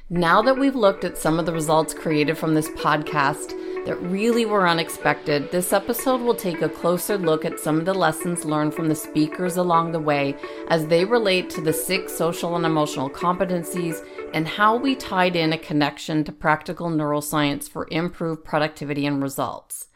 Now 0.09 0.41
that 0.41 0.59
we've 0.59 0.75
looked 0.75 1.05
at 1.05 1.17
some 1.17 1.39
of 1.39 1.45
the 1.45 1.53
results 1.53 1.93
created 1.93 2.37
from 2.37 2.53
this 2.53 2.69
podcast, 2.69 3.53
that 3.85 3.95
really 3.97 4.45
were 4.45 4.67
unexpected, 4.67 5.51
this 5.51 5.73
episode 5.73 6.21
will 6.21 6.35
take 6.35 6.61
a 6.61 6.69
closer 6.69 7.17
look 7.17 7.45
at 7.45 7.59
some 7.59 7.79
of 7.79 7.85
the 7.85 7.93
lessons 7.93 8.45
learned 8.45 8.73
from 8.73 8.87
the 8.87 8.95
speakers 8.95 9.57
along 9.57 9.91
the 9.91 9.99
way 9.99 10.35
as 10.69 10.85
they 10.87 11.03
relate 11.03 11.49
to 11.49 11.61
the 11.61 11.73
six 11.73 12.13
social 12.13 12.55
and 12.55 12.65
emotional 12.65 13.09
competencies 13.09 14.05
and 14.33 14.47
how 14.47 14.75
we 14.75 14.95
tied 14.95 15.35
in 15.35 15.51
a 15.51 15.57
connection 15.57 16.23
to 16.23 16.31
practical 16.31 16.89
neuroscience 16.89 17.67
for 17.67 17.87
improved 17.91 18.43
productivity 18.43 19.05
and 19.05 19.21
results. 19.23 19.87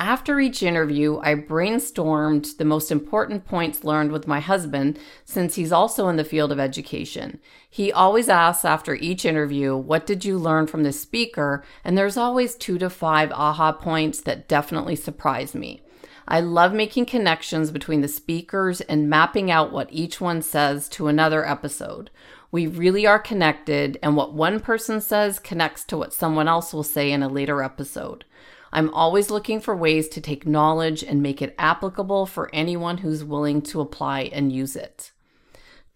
After 0.00 0.38
each 0.38 0.62
interview, 0.62 1.18
I 1.24 1.34
brainstormed 1.34 2.56
the 2.56 2.64
most 2.64 2.92
important 2.92 3.44
points 3.44 3.82
learned 3.82 4.12
with 4.12 4.28
my 4.28 4.38
husband 4.38 4.96
since 5.24 5.56
he's 5.56 5.72
also 5.72 6.06
in 6.06 6.14
the 6.14 6.22
field 6.22 6.52
of 6.52 6.60
education. 6.60 7.40
He 7.68 7.92
always 7.92 8.28
asks 8.28 8.64
after 8.64 8.94
each 8.94 9.24
interview, 9.24 9.76
What 9.76 10.06
did 10.06 10.24
you 10.24 10.38
learn 10.38 10.68
from 10.68 10.84
the 10.84 10.92
speaker? 10.92 11.64
And 11.82 11.98
there's 11.98 12.16
always 12.16 12.54
two 12.54 12.78
to 12.78 12.88
five 12.88 13.32
aha 13.32 13.72
points 13.72 14.20
that 14.20 14.46
definitely 14.46 14.94
surprise 14.94 15.52
me. 15.52 15.82
I 16.28 16.40
love 16.40 16.72
making 16.72 17.06
connections 17.06 17.72
between 17.72 18.00
the 18.00 18.06
speakers 18.06 18.80
and 18.82 19.10
mapping 19.10 19.50
out 19.50 19.72
what 19.72 19.88
each 19.90 20.20
one 20.20 20.42
says 20.42 20.88
to 20.90 21.08
another 21.08 21.44
episode. 21.44 22.10
We 22.52 22.68
really 22.68 23.04
are 23.04 23.18
connected, 23.18 23.98
and 24.00 24.14
what 24.14 24.32
one 24.32 24.60
person 24.60 25.00
says 25.00 25.40
connects 25.40 25.82
to 25.84 25.98
what 25.98 26.14
someone 26.14 26.46
else 26.46 26.72
will 26.72 26.84
say 26.84 27.10
in 27.10 27.24
a 27.24 27.28
later 27.28 27.62
episode. 27.62 28.24
I'm 28.72 28.92
always 28.92 29.30
looking 29.30 29.60
for 29.60 29.74
ways 29.74 30.08
to 30.10 30.20
take 30.20 30.46
knowledge 30.46 31.02
and 31.02 31.22
make 31.22 31.40
it 31.40 31.54
applicable 31.58 32.26
for 32.26 32.50
anyone 32.52 32.98
who's 32.98 33.24
willing 33.24 33.62
to 33.62 33.80
apply 33.80 34.30
and 34.32 34.52
use 34.52 34.76
it. 34.76 35.12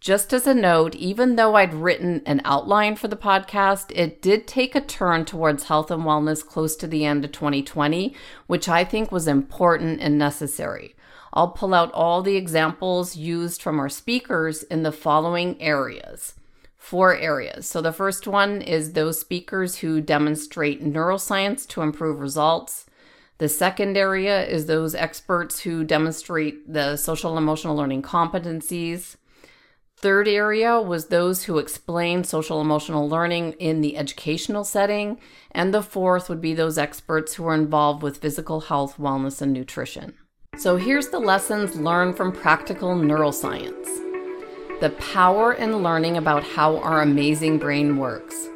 Just 0.01 0.33
as 0.33 0.49
a 0.49 0.55
note, 0.55 0.97
even 0.97 1.37
though 1.37 1.55
I'd 1.55 1.75
written 1.75 2.23
an 2.27 2.41
outline 2.45 2.97
for 2.97 3.07
the 3.07 3.17
podcast, 3.17 3.93
it 3.95 4.21
did 4.21 4.49
take 4.49 4.75
a 4.75 4.81
turn 4.81 5.25
towards 5.25 5.65
health 5.65 5.93
and 5.93 6.03
wellness 6.03 6.45
close 6.45 6.75
to 6.77 6.89
the 6.89 7.05
end 7.05 7.25
of 7.25 7.31
2020, 7.31 8.15
which 8.49 8.69
I 8.69 8.85
think 8.85 9.13
was 9.13 9.29
important 9.29 10.01
and 10.01 10.19
necessary. 10.19 10.97
I'll 11.33 11.51
pull 11.51 11.73
out 11.73 11.93
all 11.93 12.21
the 12.21 12.37
examples 12.37 13.17
used 13.17 13.63
from 13.63 13.79
our 13.79 13.89
speakers 13.89 14.65
in 14.65 14.83
the 14.83 14.93
following 14.93 15.61
areas 15.63 16.35
four 16.83 17.17
areas. 17.17 17.65
So 17.65 17.81
the 17.81 17.93
first 17.93 18.27
one 18.27 18.61
is 18.61 18.93
those 18.93 19.21
speakers 19.21 19.77
who 19.77 20.01
demonstrate 20.01 20.83
neuroscience 20.83 21.67
to 21.69 21.81
improve 21.81 22.19
results. 22.19 22.87
The 23.39 23.49
second 23.49 23.97
area 23.97 24.45
is 24.45 24.67
those 24.67 24.93
experts 24.93 25.61
who 25.61 25.85
demonstrate 25.85 26.71
the 26.71 26.97
social 26.97 27.39
emotional 27.39 27.77
learning 27.77 28.03
competencies. 28.03 29.15
Third 29.97 30.27
area 30.27 30.81
was 30.81 31.07
those 31.07 31.45
who 31.45 31.59
explain 31.59 32.25
social 32.25 32.61
emotional 32.61 33.09
learning 33.09 33.53
in 33.61 33.81
the 33.81 33.97
educational 33.97 34.65
setting. 34.65 35.21
And 35.53 35.73
the 35.73 35.85
fourth 35.85 36.29
would 36.29 36.41
be 36.41 36.53
those 36.53 36.79
experts 36.79 37.35
who 37.35 37.47
are 37.47 37.55
involved 37.55 38.03
with 38.03 38.19
physical 38.19 38.63
health, 38.63 38.97
wellness, 38.99 39.41
and 39.41 39.53
nutrition. 39.53 40.15
So 40.59 40.77
here's 40.77 41.09
the 41.09 41.21
lessons 41.21 41.77
learned 41.77 42.17
from 42.17 42.33
practical 42.33 42.97
neuroscience 42.97 44.12
the 44.83 44.91
power 44.91 45.53
in 45.53 45.77
learning 45.77 46.17
about 46.17 46.43
how 46.43 46.79
our 46.79 47.03
amazing 47.03 47.57
brain 47.57 47.99
works. 47.99 48.49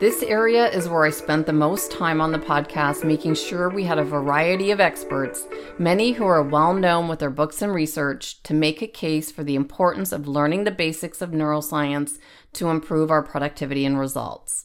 This 0.00 0.24
area 0.24 0.68
is 0.70 0.88
where 0.88 1.04
I 1.04 1.10
spent 1.10 1.46
the 1.46 1.52
most 1.52 1.92
time 1.92 2.20
on 2.20 2.32
the 2.32 2.38
podcast, 2.40 3.04
making 3.04 3.36
sure 3.36 3.68
we 3.68 3.84
had 3.84 3.96
a 3.96 4.04
variety 4.04 4.72
of 4.72 4.80
experts, 4.80 5.46
many 5.78 6.10
who 6.10 6.24
are 6.24 6.42
well 6.42 6.74
known 6.74 7.06
with 7.06 7.20
their 7.20 7.30
books 7.30 7.62
and 7.62 7.72
research, 7.72 8.42
to 8.42 8.54
make 8.54 8.82
a 8.82 8.88
case 8.88 9.30
for 9.30 9.44
the 9.44 9.54
importance 9.54 10.10
of 10.10 10.26
learning 10.26 10.64
the 10.64 10.72
basics 10.72 11.22
of 11.22 11.30
neuroscience 11.30 12.18
to 12.54 12.70
improve 12.70 13.12
our 13.12 13.22
productivity 13.22 13.84
and 13.84 14.00
results. 14.00 14.64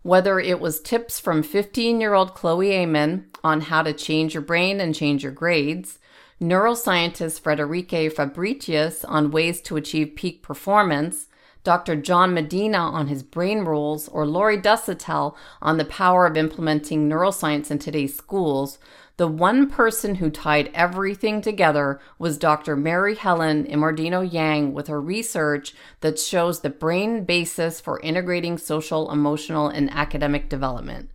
Whether 0.00 0.40
it 0.40 0.60
was 0.60 0.80
tips 0.80 1.20
from 1.20 1.42
15 1.42 2.00
year 2.00 2.14
old 2.14 2.32
Chloe 2.32 2.72
Amen 2.72 3.26
on 3.44 3.60
how 3.60 3.82
to 3.82 3.92
change 3.92 4.32
your 4.32 4.42
brain 4.42 4.80
and 4.80 4.94
change 4.94 5.24
your 5.24 5.32
grades, 5.32 5.98
neuroscientist 6.40 7.40
Friederike 7.40 8.12
Fabritius 8.12 9.04
on 9.04 9.30
ways 9.30 9.60
to 9.62 9.76
achieve 9.76 10.16
peak 10.16 10.42
performance, 10.42 11.28
Dr. 11.62 11.96
John 11.96 12.34
Medina 12.34 12.78
on 12.78 13.08
his 13.08 13.22
brain 13.22 13.60
rules, 13.60 14.08
or 14.08 14.26
Lori 14.26 14.58
Desautels 14.58 15.34
on 15.62 15.78
the 15.78 15.84
power 15.86 16.26
of 16.26 16.36
implementing 16.36 17.08
neuroscience 17.08 17.70
in 17.70 17.78
today's 17.78 18.14
schools, 18.14 18.78
the 19.16 19.28
one 19.28 19.70
person 19.70 20.16
who 20.16 20.28
tied 20.28 20.70
everything 20.74 21.40
together 21.40 22.00
was 22.18 22.36
Dr. 22.36 22.74
Mary 22.74 23.14
Helen 23.14 23.64
Immordino 23.64 24.30
Yang 24.30 24.74
with 24.74 24.88
her 24.88 25.00
research 25.00 25.72
that 26.00 26.18
shows 26.18 26.60
the 26.60 26.70
brain 26.70 27.24
basis 27.24 27.80
for 27.80 28.00
integrating 28.00 28.58
social, 28.58 29.10
emotional, 29.10 29.68
and 29.68 29.88
academic 29.90 30.48
development. 30.48 31.10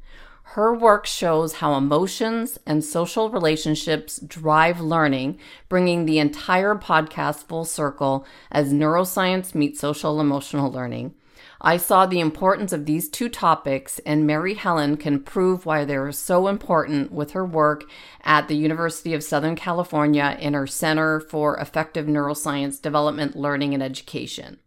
Her 0.54 0.74
work 0.74 1.06
shows 1.06 1.54
how 1.54 1.76
emotions 1.76 2.58
and 2.66 2.84
social 2.84 3.30
relationships 3.30 4.20
drive 4.20 4.82
learning, 4.82 5.38
bringing 5.70 6.06
the 6.06 6.18
entire 6.18 6.74
podcast 6.74 7.44
full 7.44 7.66
circle 7.66 8.26
as 8.52 8.74
neuroscience 8.74 9.54
meets 9.54 9.80
social 9.80 10.20
emotional 10.20 10.72
learning. 10.72 11.14
I 11.62 11.78
saw 11.78 12.08
the 12.08 12.20
importance 12.20 12.74
of 12.74 12.88
these 12.88 13.10
two 13.10 13.30
topics, 13.30 14.00
and 14.08 14.26
Mary 14.26 14.56
Helen 14.56 14.98
can 14.98 15.22
prove 15.22 15.68
why 15.68 15.86
they 15.86 15.98
are 15.98 16.12
so 16.12 16.48
important 16.48 17.12
with 17.12 17.34
her 17.34 17.46
work 17.46 17.84
at 18.24 18.48
the 18.48 18.58
University 18.58 19.14
of 19.14 19.24
Southern 19.24 19.56
California 19.56 20.36
in 20.40 20.56
her 20.56 20.66
Center 20.66 21.20
for 21.20 21.58
Affective 21.58 22.08
Neuroscience 22.08 22.82
Development, 22.82 23.36
Learning, 23.36 23.76
and 23.76 23.84
Education. 23.84 24.58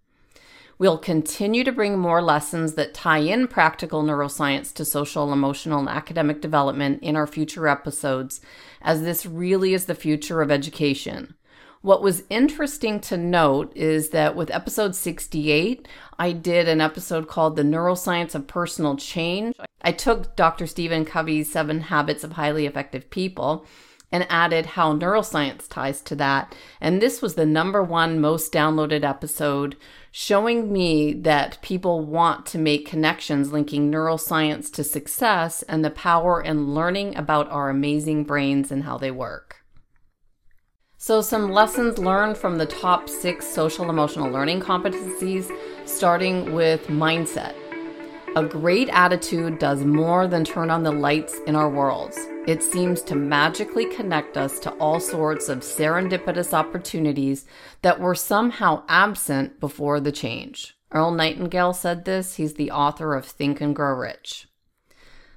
We'll 0.78 0.98
continue 0.98 1.64
to 1.64 1.72
bring 1.72 1.98
more 1.98 2.22
lessons 2.22 2.74
that 2.74 2.94
tie 2.94 3.18
in 3.18 3.46
practical 3.46 4.02
neuroscience 4.02 4.72
to 4.74 4.84
social, 4.84 5.32
emotional, 5.32 5.78
and 5.80 5.88
academic 5.88 6.40
development 6.40 7.02
in 7.02 7.14
our 7.14 7.26
future 7.26 7.68
episodes, 7.68 8.40
as 8.80 9.02
this 9.02 9.24
really 9.24 9.74
is 9.74 9.86
the 9.86 9.94
future 9.94 10.42
of 10.42 10.50
education. 10.50 11.34
What 11.82 12.02
was 12.02 12.22
interesting 12.30 13.00
to 13.00 13.16
note 13.16 13.72
is 13.76 14.10
that 14.10 14.36
with 14.36 14.52
episode 14.52 14.94
68, 14.94 15.88
I 16.16 16.30
did 16.30 16.68
an 16.68 16.80
episode 16.80 17.26
called 17.26 17.56
The 17.56 17.64
Neuroscience 17.64 18.36
of 18.36 18.46
Personal 18.46 18.96
Change. 18.96 19.56
I 19.82 19.90
took 19.90 20.36
Dr. 20.36 20.68
Stephen 20.68 21.04
Covey's 21.04 21.50
Seven 21.50 21.80
Habits 21.80 22.22
of 22.22 22.32
Highly 22.32 22.66
Effective 22.66 23.10
People 23.10 23.66
and 24.12 24.26
added 24.28 24.66
how 24.66 24.94
neuroscience 24.94 25.66
ties 25.66 26.02
to 26.02 26.14
that. 26.16 26.54
And 26.80 27.00
this 27.00 27.22
was 27.22 27.34
the 27.34 27.46
number 27.46 27.82
one 27.82 28.20
most 28.20 28.52
downloaded 28.52 29.02
episode, 29.02 29.74
showing 30.12 30.70
me 30.70 31.14
that 31.14 31.60
people 31.62 32.04
want 32.04 32.44
to 32.46 32.58
make 32.58 32.86
connections 32.86 33.50
linking 33.50 33.90
neuroscience 33.90 34.70
to 34.74 34.84
success 34.84 35.62
and 35.62 35.82
the 35.82 35.90
power 35.90 36.42
in 36.42 36.74
learning 36.74 37.16
about 37.16 37.50
our 37.50 37.70
amazing 37.70 38.24
brains 38.24 38.70
and 38.70 38.84
how 38.84 38.98
they 38.98 39.10
work. 39.10 39.56
So, 40.98 41.20
some 41.20 41.50
lessons 41.50 41.98
learned 41.98 42.36
from 42.36 42.58
the 42.58 42.66
top 42.66 43.08
six 43.08 43.44
social 43.44 43.90
emotional 43.90 44.30
learning 44.30 44.60
competencies, 44.60 45.50
starting 45.84 46.52
with 46.52 46.86
mindset. 46.86 47.56
A 48.36 48.44
great 48.44 48.88
attitude 48.90 49.58
does 49.58 49.84
more 49.84 50.28
than 50.28 50.44
turn 50.44 50.70
on 50.70 50.84
the 50.84 50.92
lights 50.92 51.36
in 51.46 51.56
our 51.56 51.68
worlds. 51.68 52.16
It 52.44 52.60
seems 52.60 53.02
to 53.02 53.14
magically 53.14 53.86
connect 53.86 54.36
us 54.36 54.58
to 54.60 54.72
all 54.72 54.98
sorts 54.98 55.48
of 55.48 55.60
serendipitous 55.60 56.52
opportunities 56.52 57.46
that 57.82 58.00
were 58.00 58.16
somehow 58.16 58.82
absent 58.88 59.60
before 59.60 60.00
the 60.00 60.10
change. 60.10 60.76
Earl 60.90 61.12
Nightingale 61.12 61.72
said 61.72 62.04
this. 62.04 62.34
He's 62.34 62.54
the 62.54 62.72
author 62.72 63.14
of 63.14 63.24
Think 63.24 63.60
and 63.60 63.76
Grow 63.76 63.94
Rich. 63.94 64.48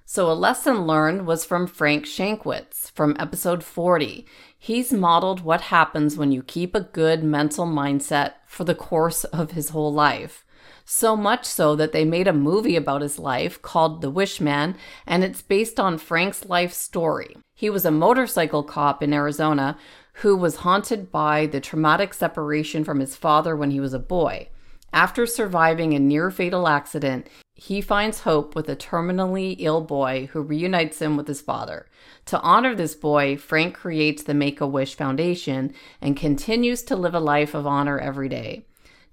So, 0.04 0.32
a 0.32 0.34
lesson 0.34 0.88
learned 0.88 1.28
was 1.28 1.46
from 1.46 1.68
Frank 1.68 2.06
Shankwitz 2.06 2.90
from 2.92 3.16
episode 3.20 3.64
40. 3.64 4.26
He's 4.58 4.92
modeled 4.92 5.42
what 5.42 5.62
happens 5.62 6.18
when 6.18 6.32
you 6.32 6.42
keep 6.42 6.74
a 6.74 6.82
good 6.82 7.24
mental 7.24 7.68
mindset 7.68 8.34
for 8.48 8.64
the 8.64 8.76
course 8.76 9.26
of 9.26 9.52
his 9.52 9.70
whole 9.70 9.94
life 9.94 10.45
so 10.86 11.18
much 11.18 11.46
so 11.46 11.76
that 11.76 11.92
they 11.92 12.06
made 12.06 12.28
a 12.28 12.34
movie 12.34 12.76
about 12.76 13.02
his 13.02 13.20
life 13.20 13.62
called 13.62 14.02
The 14.02 14.12
Wishman, 14.12 14.76
and 15.06 15.24
it's 15.24 15.42
based 15.42 15.80
on 15.80 15.98
Frank's 15.98 16.46
life 16.46 16.72
story. 16.72 17.36
He 17.56 17.70
was 17.70 17.86
a 17.86 17.92
motorcycle 17.92 18.64
cop 18.64 19.02
in 19.02 19.14
Arizona 19.14 19.78
who 20.20 20.36
was 20.36 20.58
haunted 20.58 21.12
by 21.12 21.48
the 21.48 21.60
traumatic 21.60 22.14
separation 22.14 22.84
from 22.84 23.00
his 23.00 23.16
father 23.16 23.56
when 23.56 23.72
he 23.72 23.80
was 23.80 23.94
a 23.94 24.00
boy. 24.00 24.50
After 24.94 25.26
surviving 25.26 25.94
a 25.94 26.00
near 26.00 26.32
fatal 26.32 26.70
accident, 26.70 27.28
he 27.54 27.82
finds 27.82 28.22
hope 28.22 28.56
with 28.56 28.70
a 28.70 28.76
terminally 28.76 29.56
ill 29.60 29.82
boy 29.82 30.30
who 30.32 30.42
reunites 30.42 31.02
him 31.02 31.18
with 31.18 31.28
his 31.28 31.42
father. 31.42 31.88
To 32.28 32.40
honor 32.40 32.76
this 32.76 32.96
boy, 32.96 33.36
Frank 33.38 33.76
creates 33.76 34.24
the 34.24 34.34
Make 34.34 34.62
a 34.62 34.68
Wish 34.68 34.96
Foundation 34.96 35.74
and 36.00 36.16
continues 36.16 36.82
to 36.84 36.96
live 36.96 37.16
a 37.16 37.20
life 37.20 37.54
of 37.54 37.68
honor 37.68 38.00
every 38.00 38.30
day. 38.30 38.66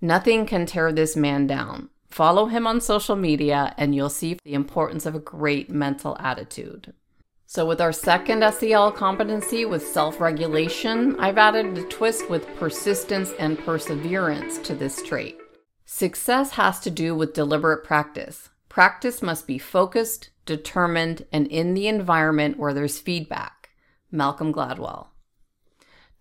Nothing 0.05 0.47
can 0.47 0.67
tear 0.67 0.93
this 0.93 1.15
man 1.15 1.47
down. 1.47 1.89
Follow 2.11 2.47
him 2.47 2.67
on 2.67 2.81
social 2.81 3.15
media 3.15 3.73
and 3.79 3.95
you'll 3.95 4.11
see 4.11 4.37
the 4.45 4.53
importance 4.53 5.07
of 5.07 5.15
a 5.15 5.21
great 5.21 5.71
mental 5.71 6.17
attitude. 6.19 6.93
So, 7.47 7.65
with 7.65 7.81
our 7.81 7.93
second 7.93 8.43
SEL 8.53 8.91
competency 8.91 9.65
with 9.65 9.87
self 9.87 10.21
regulation, 10.21 11.15
I've 11.21 11.39
added 11.39 11.79
a 11.79 11.85
twist 11.85 12.29
with 12.29 12.53
persistence 12.57 13.31
and 13.39 13.57
perseverance 13.57 14.59
to 14.67 14.75
this 14.75 15.01
trait. 15.05 15.39
Success 15.85 16.51
has 16.53 16.81
to 16.81 16.91
do 16.91 17.15
with 17.15 17.33
deliberate 17.35 17.85
practice. 17.85 18.51
Practice 18.69 19.23
must 19.23 19.47
be 19.47 19.59
focused, 19.59 20.31
determined, 20.47 21.27
and 21.31 21.47
in 21.47 21.75
the 21.75 21.87
environment 21.87 22.59
where 22.59 22.75
there's 22.75 22.99
feedback. 22.99 23.69
Malcolm 24.11 24.53
Gladwell. 24.53 25.12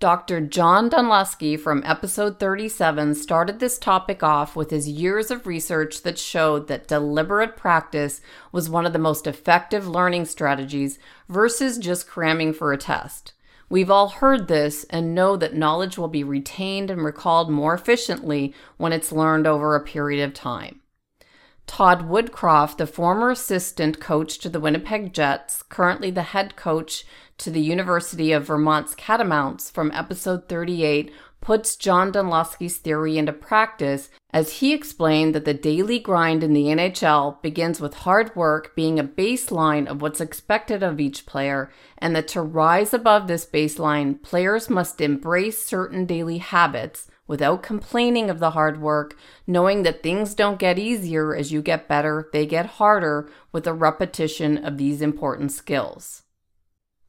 Dr. 0.02 0.42
John 0.42 0.90
Dunlosky 0.90 1.60
from 1.60 1.84
episode 1.86 2.40
37 2.40 3.14
started 3.14 3.60
this 3.60 3.78
topic 3.78 4.24
off 4.24 4.56
with 4.56 4.72
his 4.72 4.90
years 4.90 5.30
of 5.30 5.46
research 5.46 6.02
that 6.02 6.18
showed 6.18 6.68
that 6.70 6.88
deliberate 6.88 7.56
practice 7.56 8.20
was 8.52 8.68
one 8.68 8.88
of 8.88 8.94
the 8.94 8.98
most 8.98 9.28
effective 9.28 9.88
learning 9.88 10.26
strategies 10.26 10.98
versus 11.30 11.78
just 11.78 12.08
cramming 12.08 12.52
for 12.52 12.74
a 12.74 12.80
test. 12.80 13.34
We've 13.70 13.92
all 13.92 14.08
heard 14.08 14.48
this 14.48 14.86
and 14.86 15.14
know 15.14 15.38
that 15.38 15.54
knowledge 15.54 16.00
will 16.00 16.08
be 16.08 16.24
retained 16.24 16.90
and 16.90 17.06
recalled 17.06 17.52
more 17.52 17.76
efficiently 17.76 18.56
when 18.78 18.94
it's 18.94 19.12
learned 19.12 19.46
over 19.46 19.76
a 19.76 19.84
period 19.86 20.28
of 20.28 20.34
time. 20.34 20.81
Todd 21.72 22.10
Woodcroft, 22.10 22.80
the 22.80 22.86
former 22.86 23.32
assistant 23.32 24.02
coach 24.02 24.40
to 24.40 24.50
the 24.50 24.60
Winnipeg 24.60 25.14
Jets, 25.14 25.64
currently 25.64 26.12
the 26.12 26.22
head 26.22 26.58
coach 26.58 27.06
to 27.38 27.50
the 27.50 27.62
University 27.62 28.34
of 28.34 28.48
Vermont's 28.48 28.94
Catamounts 28.94 29.72
from 29.72 29.90
episode 29.94 30.50
38 30.50 31.14
puts 31.40 31.78
John 31.78 32.12
Dunlosky's 32.12 32.76
theory 32.76 33.18
into 33.18 33.32
practice 33.32 34.10
as 34.32 34.56
he 34.60 34.74
explained 34.74 35.34
that 35.34 35.46
the 35.46 35.54
daily 35.54 35.98
grind 35.98 36.44
in 36.44 36.52
the 36.52 36.66
NHL 36.66 37.42
begins 37.42 37.80
with 37.80 37.94
hard 37.94 38.36
work 38.36 38.76
being 38.76 39.00
a 39.00 39.04
baseline 39.06 39.88
of 39.88 40.02
what's 40.02 40.20
expected 40.20 40.84
of 40.84 41.00
each 41.00 41.26
player, 41.26 41.72
and 41.98 42.14
that 42.14 42.28
to 42.28 42.42
rise 42.42 42.94
above 42.94 43.30
this 43.30 43.46
baseline, 43.46 44.22
players 44.22 44.70
must 44.70 45.00
embrace 45.00 45.64
certain 45.66 46.06
daily 46.06 46.40
habits 46.40 47.10
without 47.32 47.64
complaining 47.64 48.30
of 48.30 48.40
the 48.40 48.52
hard 48.52 48.82
work, 48.82 49.16
knowing 49.48 49.84
that 49.84 50.04
things 50.04 50.36
don't 50.36 50.60
get 50.60 50.78
easier 50.78 51.34
as 51.34 51.50
you 51.50 51.62
get 51.62 51.88
better, 51.88 52.28
they 52.34 52.46
get 52.46 52.66
harder 52.66 53.30
with 53.54 53.64
the 53.64 53.74
repetition 53.74 54.58
of 54.58 54.78
these 54.78 55.02
important 55.02 55.50
skills. 55.50 56.24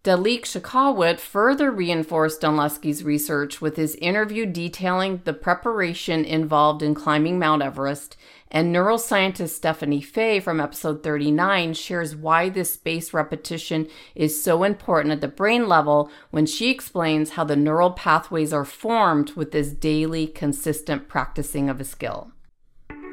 Dalik 0.05 0.43
Shakawut 0.43 1.19
further 1.19 1.73
reinforced 1.73 2.41
Dunlosky's 2.41 3.03
research 3.03 3.61
with 3.61 3.75
his 3.75 3.97
interview 3.97 4.47
detailing 4.47 5.23
the 5.25 5.33
preparation 5.33 6.25
involved 6.25 6.83
in 6.83 6.95
climbing 6.95 7.41
Mount 7.41 7.61
Everest, 7.61 8.17
and 8.53 8.73
neuroscientist 8.73 9.49
Stephanie 9.49 10.03
Fay 10.03 10.39
from 10.39 10.61
episode 10.61 11.03
39 11.03 11.73
shares 11.73 12.15
why 12.15 12.51
this 12.51 12.75
space 12.75 13.15
repetition 13.15 13.89
is 14.15 14.45
so 14.45 14.63
important 14.63 15.11
at 15.11 15.23
the 15.23 15.27
brain 15.27 15.67
level 15.67 16.11
when 16.31 16.45
she 16.45 16.71
explains 16.71 17.31
how 17.31 17.45
the 17.45 17.57
neural 17.57 17.91
pathways 17.91 18.53
are 18.53 18.67
formed 18.67 19.31
with 19.33 19.53
this 19.53 19.71
daily, 19.71 20.27
consistent 20.27 21.09
practicing 21.09 21.71
of 21.71 21.81
a 21.81 21.85
skill. 21.85 22.31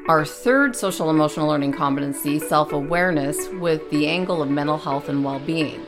Our 0.08 0.26
third 0.26 0.76
social 0.76 1.08
emotional 1.08 1.48
learning 1.48 1.72
competency, 1.72 2.38
self 2.38 2.72
awareness, 2.72 3.48
with 3.48 3.88
the 3.90 4.08
angle 4.08 4.42
of 4.42 4.50
mental 4.50 4.76
health 4.76 5.08
and 5.08 5.24
well 5.24 5.38
being. 5.40 5.80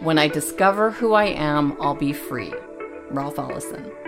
When 0.00 0.18
I 0.18 0.28
discover 0.28 0.90
who 0.90 1.14
I 1.14 1.26
am, 1.26 1.76
I'll 1.80 1.94
be 1.94 2.12
free. 2.12 2.52
Ralph 3.10 3.38
Ellison. 3.38 4.03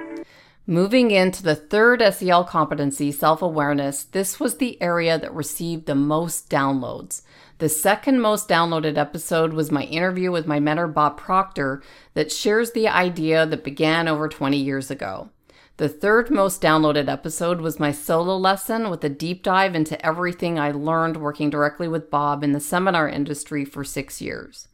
Moving 0.68 1.12
into 1.12 1.44
the 1.44 1.54
third 1.54 2.02
SEL 2.12 2.42
competency, 2.42 3.12
self 3.12 3.40
awareness, 3.40 4.02
this 4.02 4.40
was 4.40 4.56
the 4.56 4.82
area 4.82 5.16
that 5.16 5.32
received 5.32 5.86
the 5.86 5.94
most 5.94 6.50
downloads. 6.50 7.22
The 7.58 7.68
second 7.68 8.20
most 8.20 8.48
downloaded 8.48 8.98
episode 8.98 9.52
was 9.52 9.70
my 9.70 9.84
interview 9.84 10.32
with 10.32 10.48
my 10.48 10.58
mentor, 10.58 10.88
Bob 10.88 11.18
Proctor, 11.18 11.84
that 12.14 12.32
shares 12.32 12.72
the 12.72 12.88
idea 12.88 13.46
that 13.46 13.62
began 13.62 14.08
over 14.08 14.28
20 14.28 14.56
years 14.56 14.90
ago. 14.90 15.30
The 15.76 15.88
third 15.88 16.32
most 16.32 16.60
downloaded 16.60 17.08
episode 17.08 17.60
was 17.60 17.78
my 17.78 17.92
solo 17.92 18.36
lesson 18.36 18.90
with 18.90 19.04
a 19.04 19.08
deep 19.08 19.44
dive 19.44 19.76
into 19.76 20.04
everything 20.04 20.58
I 20.58 20.72
learned 20.72 21.18
working 21.18 21.48
directly 21.48 21.86
with 21.86 22.10
Bob 22.10 22.42
in 22.42 22.50
the 22.50 22.60
seminar 22.60 23.08
industry 23.08 23.64
for 23.64 23.84
six 23.84 24.20
years. 24.20 24.66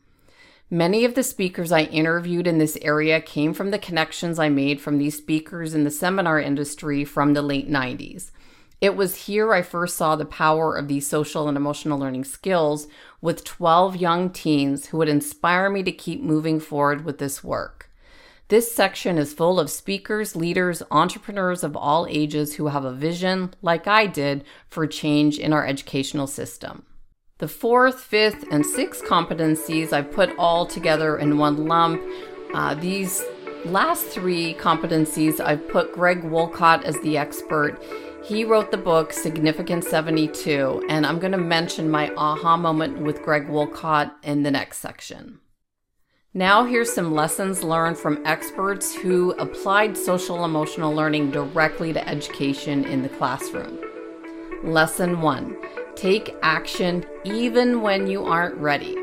Many 0.73 1.05
of 1.05 1.15
the 1.15 1.23
speakers 1.23 1.71
I 1.71 1.83
interviewed 1.83 2.47
in 2.47 2.57
this 2.57 2.79
area 2.81 3.21
came 3.21 3.53
from 3.53 3.73
the 3.73 3.79
connections 3.79 4.39
I 4.39 4.49
made 4.49 4.81
from 4.81 4.97
these 4.97 5.19
speakers 5.19 5.75
in 5.75 5.85
the 5.85 5.91
seminar 5.91 6.41
industry 6.41 7.05
from 7.05 7.35
the 7.35 7.43
late 7.43 7.69
90s. 7.69 8.31
It 8.81 8.97
was 8.97 9.27
here 9.27 9.53
I 9.53 9.61
first 9.61 9.99
saw 9.99 10.17
the 10.17 10.25
power 10.25 10.75
of 10.75 10.89
these 10.89 11.07
social 11.07 11.47
and 11.47 11.59
emotional 11.59 11.99
learning 11.99 12.25
skills 12.25 12.87
with 13.21 13.45
12 13.45 13.97
young 13.97 14.31
teens 14.31 14.87
who 14.87 14.97
would 14.97 15.11
inspire 15.11 15.69
me 15.69 15.83
to 15.83 15.93
keep 15.93 16.23
moving 16.23 16.59
forward 16.59 17.05
with 17.05 17.19
this 17.19 17.45
work. 17.45 17.91
This 18.49 18.75
section 18.75 19.19
is 19.19 19.35
full 19.35 19.61
of 19.61 19.69
speakers, 19.69 20.35
leaders, 20.35 20.83
entrepreneurs 20.91 21.63
of 21.63 21.77
all 21.77 22.07
ages 22.09 22.55
who 22.55 22.69
have 22.69 22.87
a 22.87 22.95
vision, 22.95 23.53
like 23.61 23.87
I 23.87 24.07
did, 24.07 24.43
for 24.71 24.87
change 24.87 25.39
in 25.39 25.53
our 25.53 25.67
educational 25.67 26.27
system. 26.27 26.87
The 27.39 27.49
fourth, 27.49 28.01
fifth, 28.01 28.45
and 28.51 28.65
sixth 28.65 29.05
competencies 29.05 29.93
I 29.93 30.03
put 30.03 30.31
all 30.39 30.67
together 30.67 31.19
in 31.19 31.39
one 31.39 31.67
lump. 31.67 32.01
Uh, 32.55 32.75
these 32.75 33.25
last 33.65 34.05
three 34.07 34.55
competencies 34.55 35.41
I've 35.41 35.69
put 35.69 35.93
Greg 35.93 36.25
Wolcott 36.25 36.85
as 36.85 36.99
the 37.01 37.17
expert. 37.17 37.83
He 38.25 38.45
wrote 38.45 38.71
the 38.71 38.77
book 38.77 39.13
Significant 39.13 39.83
72, 39.83 40.85
and 40.89 41.05
I'm 41.05 41.19
going 41.19 41.33
to 41.33 41.39
mention 41.39 41.91
my 41.91 42.13
aha 42.17 42.57
moment 42.57 43.01
with 43.01 43.23
Greg 43.23 43.49
Wolcott 43.49 44.17
in 44.23 44.45
the 44.45 44.51
next 44.51 44.79
section. 44.79 45.41
Now, 46.35 46.65
here's 46.65 46.93
some 46.93 47.13
lessons 47.13 47.63
learned 47.63 47.99
from 47.99 48.25
experts 48.25 48.95
who 48.95 49.33
applied 49.33 49.99
social 49.99 50.45
emotional 50.45 50.95
learning 50.95 51.31
directly 51.31 51.93
to 51.93 52.09
education 52.09 52.85
in 52.85 53.03
the 53.03 53.09
classroom. 53.11 53.79
Lesson 54.63 55.21
one 55.21 55.57
take 55.97 56.37
action 56.43 57.05
even 57.25 57.83
when 57.83 58.07
you 58.07 58.25
aren't 58.25 58.57
ready. 58.57 58.97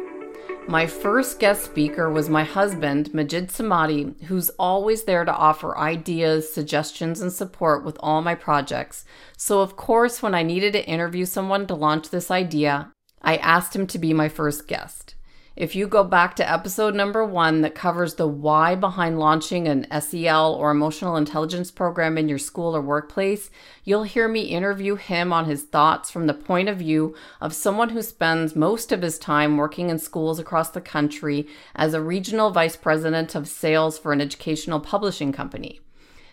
My 0.67 0.85
first 0.85 1.39
guest 1.39 1.63
speaker 1.63 2.11
was 2.11 2.29
my 2.29 2.43
husband, 2.43 3.11
Majid 3.11 3.47
Samadi, 3.47 4.21
who's 4.25 4.51
always 4.51 5.05
there 5.05 5.25
to 5.25 5.33
offer 5.33 5.75
ideas, 5.75 6.53
suggestions, 6.53 7.21
and 7.21 7.33
support 7.33 7.83
with 7.83 7.97
all 8.01 8.21
my 8.21 8.35
projects. 8.35 9.03
So, 9.35 9.61
of 9.61 9.75
course, 9.75 10.21
when 10.21 10.35
I 10.35 10.43
needed 10.43 10.73
to 10.73 10.85
interview 10.85 11.25
someone 11.25 11.65
to 11.67 11.73
launch 11.73 12.11
this 12.11 12.29
idea, 12.29 12.91
I 13.21 13.37
asked 13.37 13.75
him 13.75 13.87
to 13.87 13.97
be 13.97 14.13
my 14.13 14.29
first 14.29 14.67
guest. 14.67 15.15
If 15.59 15.75
you 15.75 15.89
go 15.89 16.05
back 16.05 16.37
to 16.37 16.49
episode 16.49 16.95
number 16.95 17.25
one 17.25 17.63
that 17.63 17.75
covers 17.75 18.15
the 18.15 18.29
why 18.29 18.75
behind 18.75 19.19
launching 19.19 19.67
an 19.67 19.87
SEL 20.01 20.53
or 20.53 20.71
emotional 20.71 21.17
intelligence 21.17 21.69
program 21.69 22.17
in 22.17 22.29
your 22.29 22.37
school 22.37 22.73
or 22.73 22.81
workplace, 22.81 23.51
you'll 23.83 24.03
hear 24.03 24.29
me 24.29 24.43
interview 24.43 24.95
him 24.95 25.33
on 25.33 25.43
his 25.43 25.63
thoughts 25.63 26.09
from 26.09 26.27
the 26.27 26.33
point 26.33 26.69
of 26.69 26.77
view 26.77 27.13
of 27.41 27.53
someone 27.53 27.89
who 27.89 28.01
spends 28.01 28.55
most 28.55 28.93
of 28.93 29.01
his 29.01 29.19
time 29.19 29.57
working 29.57 29.89
in 29.89 29.99
schools 29.99 30.39
across 30.39 30.69
the 30.69 30.79
country 30.79 31.45
as 31.75 31.93
a 31.93 32.01
regional 32.01 32.51
vice 32.51 32.77
president 32.77 33.35
of 33.35 33.45
sales 33.45 33.99
for 33.99 34.13
an 34.13 34.21
educational 34.21 34.79
publishing 34.79 35.33
company. 35.33 35.81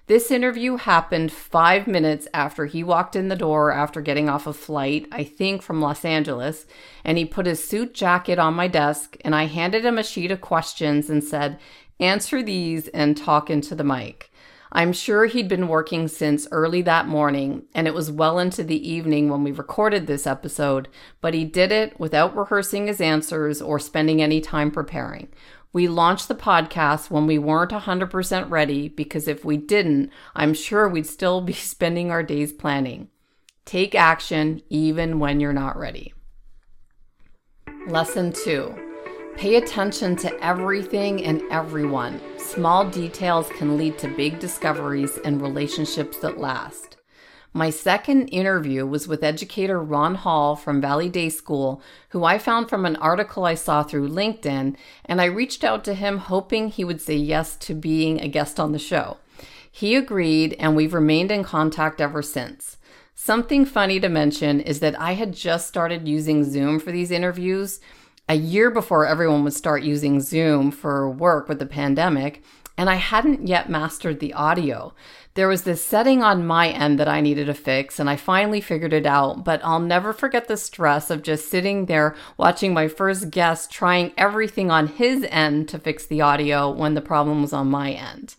This 0.09 0.31
interview 0.31 0.77
happened 0.77 1.33
five 1.33 1.88
minutes 1.88 2.29
after 2.33 2.66
he 2.66 2.85
walked 2.85 3.16
in 3.16 3.27
the 3.27 3.35
door 3.35 3.73
after 3.73 4.01
getting 4.01 4.29
off 4.29 4.47
a 4.47 4.53
flight, 4.53 5.09
I 5.11 5.25
think 5.25 5.62
from 5.62 5.81
Los 5.81 6.05
Angeles, 6.05 6.64
and 7.05 7.19
he 7.19 7.25
put 7.25 7.47
his 7.47 7.66
suit 7.66 7.92
jacket 7.92 8.38
on 8.38 8.55
my 8.55 8.69
desk, 8.69 9.16
and 9.25 9.35
I 9.35 9.47
handed 9.47 9.85
him 9.85 9.99
a 9.99 10.05
sheet 10.05 10.31
of 10.31 10.40
questions 10.40 11.11
and 11.11 11.25
said, 11.25 11.59
Answer 11.99 12.40
these 12.40 12.87
and 12.88 13.16
talk 13.16 13.51
into 13.51 13.75
the 13.75 13.83
mic. 13.83 14.31
I'm 14.71 14.92
sure 14.92 15.27
he'd 15.27 15.49
been 15.49 15.69
working 15.69 16.07
since 16.07 16.47
early 16.53 16.83
that 16.83 17.09
morning, 17.09 17.64
and 17.75 17.88
it 17.88 17.95
was 17.95 18.11
well 18.11 18.38
into 18.38 18.62
the 18.62 18.88
evening 18.88 19.29
when 19.29 19.42
we 19.42 19.51
recorded 19.51 20.07
this 20.07 20.27
episode, 20.27 20.87
but 21.21 21.35
he 21.35 21.45
did 21.45 21.73
it 21.73 21.99
without 21.99 22.37
rehearsing 22.37 22.87
his 22.87 23.01
answers 23.01 23.61
or 23.61 23.81
spending 23.81 24.23
any 24.23 24.40
time 24.40 24.71
preparing. 24.71 25.29
We 25.77 25.89
launched 25.89 26.29
the 26.29 26.35
podcast 26.35 27.11
when 27.11 27.27
we 27.27 27.39
weren't 27.39 27.71
100% 27.71 28.49
ready 28.49 28.89
because 28.89 29.29
if 29.29 29.45
we 29.45 29.59
didn't, 29.59 30.11
I'm 30.35 30.55
sure 30.55 30.89
we'd 30.89 31.07
still 31.07 31.43
be 31.43 31.53
spending 31.73 32.11
our 32.11 32.23
days 32.23 32.51
planning. 32.51 33.09
Take 33.67 33.95
action 33.95 34.62
even 34.71 35.19
when 35.19 35.39
you're 35.39 35.53
not 35.53 35.77
ready. 35.77 36.15
Lesson 37.89 38.33
two 38.33 38.75
pay 39.37 39.57
attention 39.57 40.17
to 40.17 40.43
everything 40.43 41.23
and 41.23 41.43
everyone. 41.51 42.23
Small 42.39 42.89
details 42.89 43.51
can 43.59 43.77
lead 43.77 43.99
to 43.99 44.09
big 44.09 44.39
discoveries 44.39 45.19
and 45.27 45.43
relationships 45.43 46.17
that 46.21 46.39
last. 46.39 46.96
My 47.57 47.71
second 47.71 48.29
interview 48.29 48.85
was 48.85 49.09
with 49.09 49.25
educator 49.25 49.83
Ron 49.83 50.16
Hall 50.16 50.57
from 50.57 50.79
Valley 50.79 51.09
Day 51.09 51.31
School, 51.31 51.81
who 52.11 52.23
I 52.23 52.37
found 52.37 52.69
from 52.69 52.85
an 52.85 52.97
article 52.97 53.47
I 53.47 53.55
saw 53.55 53.83
through 53.83 54.11
LinkedIn, 54.11 54.77
and 55.07 55.21
I 55.23 55.25
reached 55.25 55.64
out 55.64 55.83
to 55.85 55.95
him 55.95 56.19
hoping 56.19 56.69
he 56.69 56.85
would 56.85 57.01
say 57.01 57.14
yes 57.16 57.57
to 57.61 57.73
being 57.73 58.21
a 58.21 58.29
guest 58.29 58.61
on 58.61 58.73
the 58.73 58.79
show. 58.79 59.16
He 59.73 59.97
agreed, 59.97 60.55
and 60.59 60.77
we've 60.77 60.92
remained 60.92 61.31
in 61.31 61.45
contact 61.45 61.99
ever 61.99 62.21
since. 62.21 62.77
Something 63.14 63.64
funny 63.64 64.01
to 64.01 64.11
mention 64.11 64.61
is 64.61 64.81
that 64.81 65.01
I 65.01 65.14
had 65.14 65.33
just 65.33 65.66
started 65.66 66.07
using 66.07 66.45
Zoom 66.45 66.79
for 66.79 66.92
these 66.92 67.11
interviews 67.11 67.81
a 68.29 68.35
year 68.35 68.71
before 68.71 69.07
everyone 69.07 69.45
would 69.45 69.55
start 69.55 69.83
using 69.83 70.21
Zoom 70.21 70.71
for 70.71 71.09
work 71.09 71.49
with 71.49 71.59
the 71.59 71.64
pandemic, 71.64 72.42
and 72.77 72.91
I 72.91 72.97
hadn't 72.97 73.47
yet 73.47 73.71
mastered 73.71 74.21
the 74.21 74.35
audio. 74.35 74.95
There 75.35 75.49
was 75.49 75.62
this 75.62 75.85
setting 75.85 76.23
on 76.23 76.47
my 76.47 76.69
end 76.69 76.99
that 76.99 77.09
I 77.09 77.21
needed 77.21 77.47
to 77.47 77.55
fix, 77.55 77.99
and 77.99 78.09
I 78.09 78.17
finally 78.17 78.61
figured 78.61 78.93
it 78.93 79.07
out. 79.07 79.45
But 79.45 79.61
I'll 79.62 79.81
never 79.81 80.12
forget 80.12 80.49
the 80.49 80.57
stress 80.57 81.11
of 81.11 81.23
just 81.23 81.51
sitting 81.51 81.87
there 81.87 82.17
watching 82.39 82.73
my 82.73 82.89
first 82.89 83.31
guest 83.31 83.71
trying 83.71 84.12
everything 84.17 84.71
on 84.71 84.89
his 84.89 85.27
end 85.31 85.69
to 85.69 85.79
fix 85.79 86.07
the 86.07 86.21
audio 86.21 86.71
when 86.71 86.95
the 86.95 87.03
problem 87.03 87.43
was 87.43 87.53
on 87.53 87.71
my 87.71 87.93
end. 87.93 88.35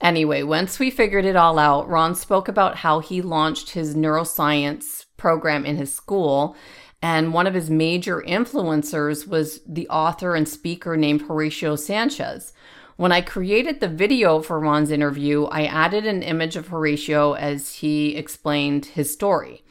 Anyway, 0.00 0.42
once 0.42 0.78
we 0.80 0.90
figured 0.90 1.24
it 1.24 1.36
all 1.36 1.58
out, 1.58 1.88
Ron 1.88 2.14
spoke 2.16 2.48
about 2.48 2.78
how 2.78 2.98
he 2.98 3.22
launched 3.22 3.70
his 3.70 3.94
neuroscience 3.94 5.06
program 5.16 5.64
in 5.64 5.76
his 5.76 5.94
school. 5.94 6.56
And 7.00 7.32
one 7.32 7.48
of 7.48 7.54
his 7.54 7.68
major 7.68 8.22
influencers 8.22 9.26
was 9.26 9.60
the 9.66 9.88
author 9.88 10.36
and 10.36 10.48
speaker 10.48 10.96
named 10.96 11.22
Horacio 11.22 11.78
Sanchez. 11.78 12.52
When 13.02 13.10
I 13.10 13.20
created 13.20 13.80
the 13.80 13.88
video 13.88 14.40
for 14.42 14.60
Ron's 14.60 14.92
interview, 14.92 15.46
I 15.46 15.64
added 15.64 16.06
an 16.06 16.22
image 16.22 16.54
of 16.54 16.68
Horacio 16.68 17.36
as 17.36 17.74
he 17.74 18.14
explained 18.14 18.86
his 18.86 19.12
story. 19.12 19.64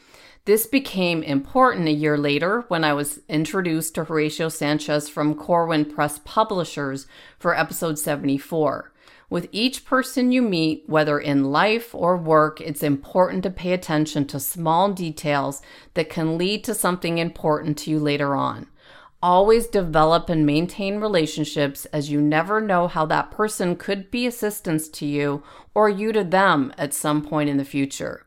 This 0.44 0.66
became 0.66 1.22
important 1.22 1.88
a 1.88 1.92
year 1.92 2.18
later 2.18 2.66
when 2.68 2.84
I 2.84 2.92
was 2.92 3.20
introduced 3.30 3.94
to 3.94 4.04
Horacio 4.04 4.52
Sanchez 4.52 5.08
from 5.08 5.34
Corwin 5.34 5.86
Press 5.86 6.20
Publishers 6.26 7.06
for 7.38 7.58
episode 7.58 7.98
74. 7.98 8.92
With 9.30 9.48
each 9.50 9.86
person 9.86 10.30
you 10.30 10.42
meet, 10.42 10.84
whether 10.86 11.18
in 11.18 11.44
life 11.44 11.94
or 11.94 12.18
work, 12.18 12.60
it's 12.60 12.82
important 12.82 13.44
to 13.44 13.50
pay 13.50 13.72
attention 13.72 14.26
to 14.26 14.38
small 14.38 14.92
details 14.92 15.62
that 15.94 16.10
can 16.10 16.36
lead 16.36 16.64
to 16.64 16.74
something 16.74 17.16
important 17.16 17.78
to 17.78 17.90
you 17.90 17.98
later 17.98 18.34
on. 18.34 18.66
Always 19.22 19.68
develop 19.68 20.28
and 20.28 20.44
maintain 20.44 20.96
relationships 20.98 21.84
as 21.86 22.10
you 22.10 22.20
never 22.20 22.60
know 22.60 22.88
how 22.88 23.06
that 23.06 23.30
person 23.30 23.76
could 23.76 24.10
be 24.10 24.26
assistance 24.26 24.88
to 24.88 25.06
you 25.06 25.44
or 25.74 25.88
you 25.88 26.12
to 26.12 26.24
them 26.24 26.74
at 26.76 26.92
some 26.92 27.24
point 27.24 27.48
in 27.48 27.56
the 27.56 27.64
future. 27.64 28.26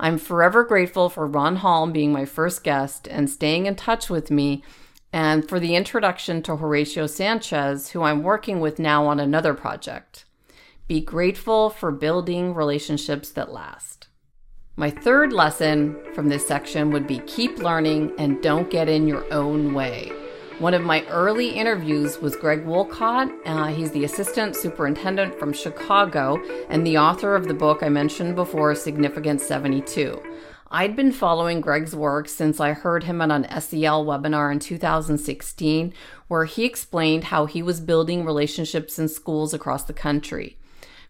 I'm 0.00 0.18
forever 0.18 0.64
grateful 0.64 1.08
for 1.08 1.28
Ron 1.28 1.56
Hall 1.56 1.86
being 1.86 2.12
my 2.12 2.24
first 2.24 2.64
guest 2.64 3.06
and 3.06 3.30
staying 3.30 3.66
in 3.66 3.76
touch 3.76 4.10
with 4.10 4.32
me, 4.32 4.64
and 5.12 5.48
for 5.48 5.60
the 5.60 5.76
introduction 5.76 6.42
to 6.42 6.56
Horacio 6.56 7.08
Sanchez, 7.08 7.90
who 7.90 8.02
I'm 8.02 8.24
working 8.24 8.58
with 8.58 8.80
now 8.80 9.06
on 9.06 9.20
another 9.20 9.54
project. 9.54 10.24
Be 10.88 11.00
grateful 11.00 11.70
for 11.70 11.92
building 11.92 12.52
relationships 12.52 13.30
that 13.30 13.52
last. 13.52 14.08
My 14.74 14.90
third 14.90 15.32
lesson 15.32 16.02
from 16.14 16.28
this 16.28 16.48
section 16.48 16.90
would 16.90 17.06
be 17.06 17.18
keep 17.20 17.58
learning 17.58 18.12
and 18.18 18.42
don't 18.42 18.70
get 18.70 18.88
in 18.88 19.06
your 19.06 19.32
own 19.32 19.74
way. 19.74 20.10
One 20.62 20.74
of 20.74 20.84
my 20.84 21.04
early 21.08 21.48
interviews 21.48 22.20
was 22.20 22.36
Greg 22.36 22.64
Wolcott. 22.64 23.32
Uh, 23.44 23.66
he's 23.66 23.90
the 23.90 24.04
assistant 24.04 24.54
superintendent 24.54 25.36
from 25.36 25.52
Chicago 25.52 26.40
and 26.68 26.86
the 26.86 26.98
author 26.98 27.34
of 27.34 27.48
the 27.48 27.52
book 27.52 27.82
I 27.82 27.88
mentioned 27.88 28.36
before, 28.36 28.76
Significant 28.76 29.40
72. 29.40 30.22
I'd 30.70 30.94
been 30.94 31.10
following 31.10 31.60
Greg's 31.60 31.96
work 31.96 32.28
since 32.28 32.60
I 32.60 32.74
heard 32.74 33.02
him 33.02 33.20
on 33.20 33.32
an 33.32 33.60
SEL 33.60 34.06
webinar 34.06 34.52
in 34.52 34.60
2016, 34.60 35.92
where 36.28 36.44
he 36.44 36.64
explained 36.64 37.24
how 37.24 37.46
he 37.46 37.60
was 37.60 37.80
building 37.80 38.24
relationships 38.24 39.00
in 39.00 39.08
schools 39.08 39.52
across 39.52 39.82
the 39.82 39.92
country. 39.92 40.58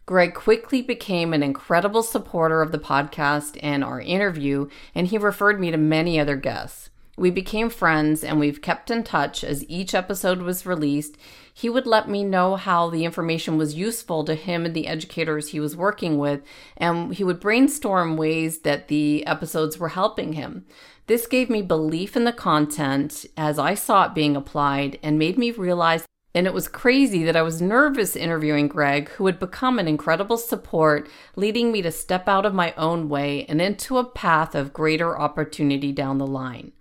Greg 0.07 0.33
quickly 0.33 0.81
became 0.81 1.35
an 1.35 1.43
incredible 1.43 2.03
supporter 2.03 2.63
of 2.63 2.73
the 2.73 2.79
podcast 2.79 3.59
and 3.63 3.85
our 3.85 4.01
interview, 4.01 4.71
and 4.95 5.09
he 5.09 5.19
referred 5.19 5.61
me 5.61 5.71
to 5.71 5.77
many 5.77 6.19
other 6.19 6.37
guests. 6.37 6.89
We 7.19 7.31
became 7.31 7.69
friends 7.69 8.25
and 8.25 8.41
we've 8.41 8.63
kept 8.63 8.91
in 8.91 9.05
touch 9.05 9.45
as 9.45 9.69
each 9.69 9.95
episode 9.95 10.41
was 10.41 10.65
released. 10.65 11.19
He 11.53 11.69
would 11.69 11.87
let 11.87 12.09
me 12.09 12.25
know 12.25 12.57
how 12.57 12.89
the 12.89 13.05
information 13.05 13.59
was 13.59 13.75
useful 13.75 14.25
to 14.25 14.35
him 14.35 14.65
and 14.65 14.75
the 14.75 14.87
educators 14.87 15.51
he 15.51 15.61
was 15.61 15.77
working 15.77 16.17
with, 16.17 16.41
and 16.75 17.13
he 17.15 17.23
would 17.23 17.39
brainstorm 17.39 18.17
ways 18.17 18.61
that 18.61 18.89
the 18.89 19.27
episodes 19.27 19.79
were 19.79 19.91
helping 19.91 20.33
him. 20.33 20.65
This 21.07 21.27
gave 21.27 21.51
me 21.51 21.61
belief 21.61 22.17
in 22.17 22.25
the 22.25 22.33
content 22.33 23.27
as 23.37 23.59
I 23.59 23.75
saw 23.75 24.07
it 24.07 24.15
being 24.15 24.35
applied 24.35 24.99
and 25.03 25.19
made 25.19 25.37
me 25.37 25.51
realize 25.51 26.07
And 26.35 26.47
it 26.47 26.55
was 26.55 26.67
crazy 26.67 27.25
that 27.25 27.37
I 27.37 27.43
was 27.43 27.61
nervous 27.61 28.17
interviewing 28.17 28.69
Greg, 28.69 29.11
who 29.11 29.25
would 29.25 29.39
become 29.39 29.79
an 29.79 29.87
incredible 29.87 30.39
support, 30.39 31.11
leading 31.37 31.71
me 31.71 31.83
to 31.83 31.93
step 31.93 32.27
out 32.27 32.47
of 32.47 32.55
my 32.55 32.73
own 32.79 33.11
way 33.11 33.45
and 33.51 33.61
into 33.61 33.99
a 33.99 34.05
path 34.05 34.55
of 34.55 34.73
greater 34.73 35.19
opportunity 35.19 35.93
down 35.93 36.17
the 36.17 36.27
line. 36.27 36.73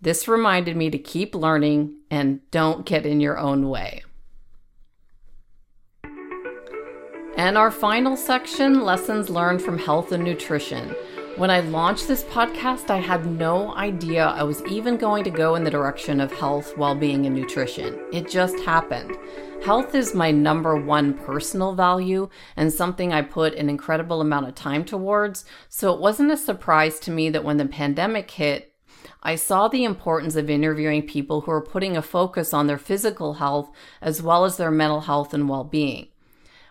This 0.00 0.28
reminded 0.28 0.76
me 0.76 0.90
to 0.90 0.98
keep 0.98 1.34
learning 1.34 1.96
and 2.10 2.40
don't 2.50 2.84
get 2.84 3.06
in 3.06 3.20
your 3.20 3.38
own 3.38 3.68
way. 3.68 4.02
And 7.36 7.58
our 7.58 7.70
final 7.70 8.16
section 8.16 8.82
lessons 8.82 9.28
learned 9.28 9.60
from 9.62 9.78
health 9.78 10.12
and 10.12 10.24
nutrition. 10.24 10.94
When 11.36 11.50
I 11.50 11.60
launched 11.60 12.08
this 12.08 12.24
podcast, 12.24 12.88
I 12.88 12.96
had 12.96 13.26
no 13.26 13.74
idea 13.74 14.24
I 14.24 14.42
was 14.42 14.62
even 14.64 14.96
going 14.96 15.22
to 15.24 15.30
go 15.30 15.54
in 15.54 15.64
the 15.64 15.70
direction 15.70 16.18
of 16.18 16.32
health, 16.32 16.74
well 16.78 16.94
being, 16.94 17.26
and 17.26 17.36
nutrition. 17.36 18.00
It 18.10 18.30
just 18.30 18.58
happened. 18.60 19.14
Health 19.62 19.94
is 19.94 20.14
my 20.14 20.30
number 20.30 20.76
one 20.76 21.12
personal 21.12 21.74
value 21.74 22.30
and 22.56 22.72
something 22.72 23.12
I 23.12 23.20
put 23.20 23.54
an 23.54 23.68
incredible 23.68 24.22
amount 24.22 24.48
of 24.48 24.54
time 24.54 24.82
towards, 24.84 25.44
so 25.68 25.92
it 25.92 26.00
wasn't 26.00 26.32
a 26.32 26.38
surprise 26.38 26.98
to 27.00 27.10
me 27.10 27.28
that 27.28 27.44
when 27.44 27.58
the 27.58 27.66
pandemic 27.66 28.30
hit, 28.30 28.72
I 29.22 29.34
saw 29.34 29.68
the 29.68 29.84
importance 29.84 30.36
of 30.36 30.48
interviewing 30.48 31.06
people 31.06 31.42
who 31.42 31.50
are 31.50 31.60
putting 31.60 31.96
a 31.96 32.02
focus 32.02 32.54
on 32.54 32.66
their 32.66 32.78
physical 32.78 33.34
health 33.34 33.70
as 34.00 34.22
well 34.22 34.44
as 34.44 34.56
their 34.56 34.70
mental 34.70 35.02
health 35.02 35.34
and 35.34 35.48
well 35.48 35.64
being. 35.64 36.08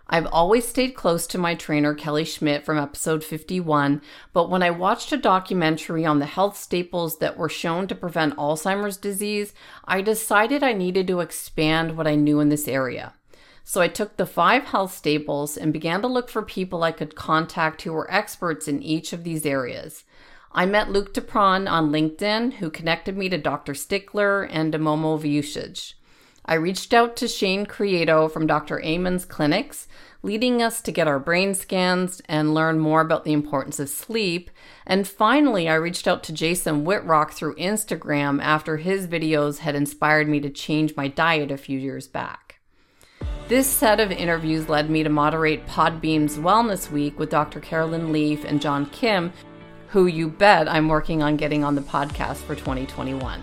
I've 0.08 0.28
always 0.28 0.68
stayed 0.68 0.92
close 0.92 1.26
to 1.28 1.40
my 1.40 1.56
trainer, 1.56 1.96
Kelly 1.96 2.26
Schmidt, 2.26 2.64
from 2.64 2.78
episode 2.78 3.24
51, 3.24 4.04
but 4.34 4.52
when 4.52 4.62
I 4.62 4.70
watched 4.70 5.12
a 5.12 5.18
documentary 5.18 6.06
on 6.06 6.20
the 6.20 6.28
health 6.28 6.58
staples 6.58 7.18
that 7.18 7.38
were 7.38 7.50
shown 7.50 7.88
to 7.88 7.96
prevent 7.96 8.38
Alzheimer's 8.38 8.98
disease, 8.98 9.52
I 9.86 10.02
decided 10.02 10.62
I 10.62 10.74
needed 10.74 11.08
to 11.08 11.22
expand 11.22 11.98
what 11.98 12.06
I 12.06 12.14
knew 12.14 12.40
in 12.40 12.50
this 12.50 12.68
area. 12.68 13.16
So 13.64 13.82
I 13.82 13.88
took 13.88 14.16
the 14.16 14.28
five 14.28 14.66
health 14.66 14.94
staples 14.94 15.58
and 15.58 15.74
began 15.74 16.04
to 16.04 16.08
look 16.08 16.30
for 16.30 16.44
people 16.44 16.84
I 16.84 16.92
could 16.92 17.16
contact 17.16 17.82
who 17.82 17.92
were 17.92 18.12
experts 18.14 18.68
in 18.68 18.84
each 18.84 19.12
of 19.12 19.24
these 19.24 19.44
areas. 19.44 20.04
I 20.58 20.66
met 20.66 20.90
Luke 20.90 21.14
Dupron 21.14 21.70
on 21.70 21.92
LinkedIn, 21.92 22.54
who 22.54 22.70
connected 22.70 23.18
me 23.18 23.28
to 23.28 23.38
Dr. 23.38 23.74
Stickler 23.74 24.44
and 24.44 24.74
Momo 24.74 25.20
Vucic. 25.20 25.96
I 26.46 26.54
reached 26.54 26.94
out 26.94 27.18
to 27.18 27.28
Shane 27.28 27.66
Creado 27.66 28.32
from 28.32 28.48
Dr. 28.48 28.82
Amen's 28.82 29.26
clinics, 29.26 29.90
leading 30.24 30.62
us 30.62 30.80
to 30.84 30.94
get 30.94 31.10
our 31.10 31.20
brain 31.20 31.56
scans 31.56 32.22
and 32.30 32.54
learn 32.54 32.80
more 32.80 33.02
about 33.02 33.26
the 33.26 33.34
importance 33.34 33.82
of 33.82 33.90
sleep. 33.90 34.50
And 34.86 35.06
finally, 35.06 35.68
I 35.68 35.74
reached 35.74 36.08
out 36.08 36.24
to 36.24 36.34
Jason 36.34 36.86
Wittrock 36.86 37.34
through 37.34 37.56
Instagram 37.56 38.42
after 38.42 38.78
his 38.78 39.08
videos 39.08 39.58
had 39.58 39.76
inspired 39.76 40.30
me 40.30 40.40
to 40.40 40.50
change 40.50 40.96
my 40.96 41.10
diet 41.10 41.52
a 41.52 41.58
few 41.58 41.78
years 41.78 42.08
back. 42.08 42.62
This 43.50 43.68
set 43.68 44.00
of 44.00 44.10
interviews 44.10 44.70
led 44.70 44.90
me 44.90 45.04
to 45.04 45.10
moderate 45.10 45.68
Podbean's 45.68 46.38
Wellness 46.38 46.90
Week 46.90 47.20
with 47.20 47.30
Dr. 47.30 47.60
Caroline 47.60 48.14
Leaf 48.14 48.46
and 48.46 48.62
John 48.62 48.86
Kim, 48.86 49.34
who 49.96 50.08
you 50.08 50.28
bet 50.28 50.68
I'm 50.68 50.90
working 50.90 51.24
on 51.24 51.38
getting 51.38 51.64
on 51.64 51.76
the 51.76 51.82
podcast 51.82 52.40
for 52.40 52.54
2021. 52.54 53.42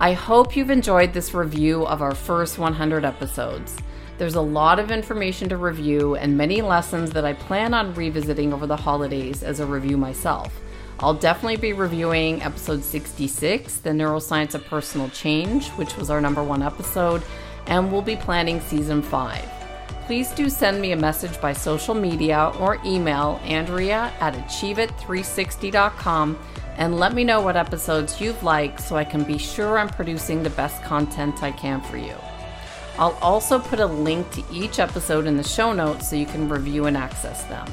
I 0.00 0.14
hope 0.14 0.56
you've 0.56 0.70
enjoyed 0.70 1.12
this 1.12 1.34
review 1.34 1.86
of 1.86 2.00
our 2.00 2.14
first 2.14 2.56
100 2.58 3.04
episodes. 3.04 3.76
There's 4.16 4.36
a 4.36 4.40
lot 4.40 4.78
of 4.78 4.90
information 4.90 5.50
to 5.50 5.58
review 5.58 6.14
and 6.14 6.38
many 6.38 6.62
lessons 6.62 7.10
that 7.10 7.26
I 7.26 7.34
plan 7.34 7.74
on 7.74 7.92
revisiting 7.92 8.54
over 8.54 8.66
the 8.66 8.78
holidays 8.78 9.42
as 9.42 9.60
a 9.60 9.66
review 9.66 9.98
myself. 9.98 10.58
I'll 11.00 11.12
definitely 11.12 11.58
be 11.58 11.74
reviewing 11.74 12.40
episode 12.40 12.82
66, 12.82 13.76
The 13.76 13.90
Neuroscience 13.90 14.54
of 14.54 14.64
Personal 14.64 15.10
Change, 15.10 15.68
which 15.72 15.98
was 15.98 16.08
our 16.08 16.22
number 16.22 16.42
one 16.42 16.62
episode, 16.62 17.22
and 17.66 17.92
we'll 17.92 18.00
be 18.00 18.16
planning 18.16 18.58
season 18.62 19.02
5. 19.02 19.61
Please 20.06 20.32
do 20.32 20.50
send 20.50 20.80
me 20.80 20.92
a 20.92 20.96
message 20.96 21.40
by 21.40 21.52
social 21.52 21.94
media 21.94 22.52
or 22.58 22.78
email 22.84 23.40
Andrea 23.44 24.12
at 24.20 24.34
achieveit360.com 24.34 26.38
and 26.76 26.98
let 26.98 27.14
me 27.14 27.22
know 27.22 27.40
what 27.40 27.56
episodes 27.56 28.20
you've 28.20 28.42
liked 28.42 28.80
so 28.80 28.96
I 28.96 29.04
can 29.04 29.22
be 29.22 29.38
sure 29.38 29.78
I'm 29.78 29.88
producing 29.88 30.42
the 30.42 30.50
best 30.50 30.82
content 30.82 31.42
I 31.42 31.52
can 31.52 31.80
for 31.82 31.96
you. 31.96 32.16
I'll 32.98 33.16
also 33.22 33.58
put 33.58 33.80
a 33.80 33.86
link 33.86 34.30
to 34.32 34.44
each 34.52 34.78
episode 34.78 35.26
in 35.26 35.36
the 35.36 35.44
show 35.44 35.72
notes 35.72 36.10
so 36.10 36.16
you 36.16 36.26
can 36.26 36.48
review 36.48 36.86
and 36.86 36.96
access 36.96 37.44
them. 37.44 37.66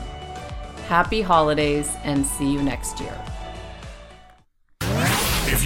Happy 0.88 1.22
holidays 1.22 1.92
and 2.04 2.26
see 2.26 2.52
you 2.52 2.62
next 2.62 3.00
year. 3.00 3.18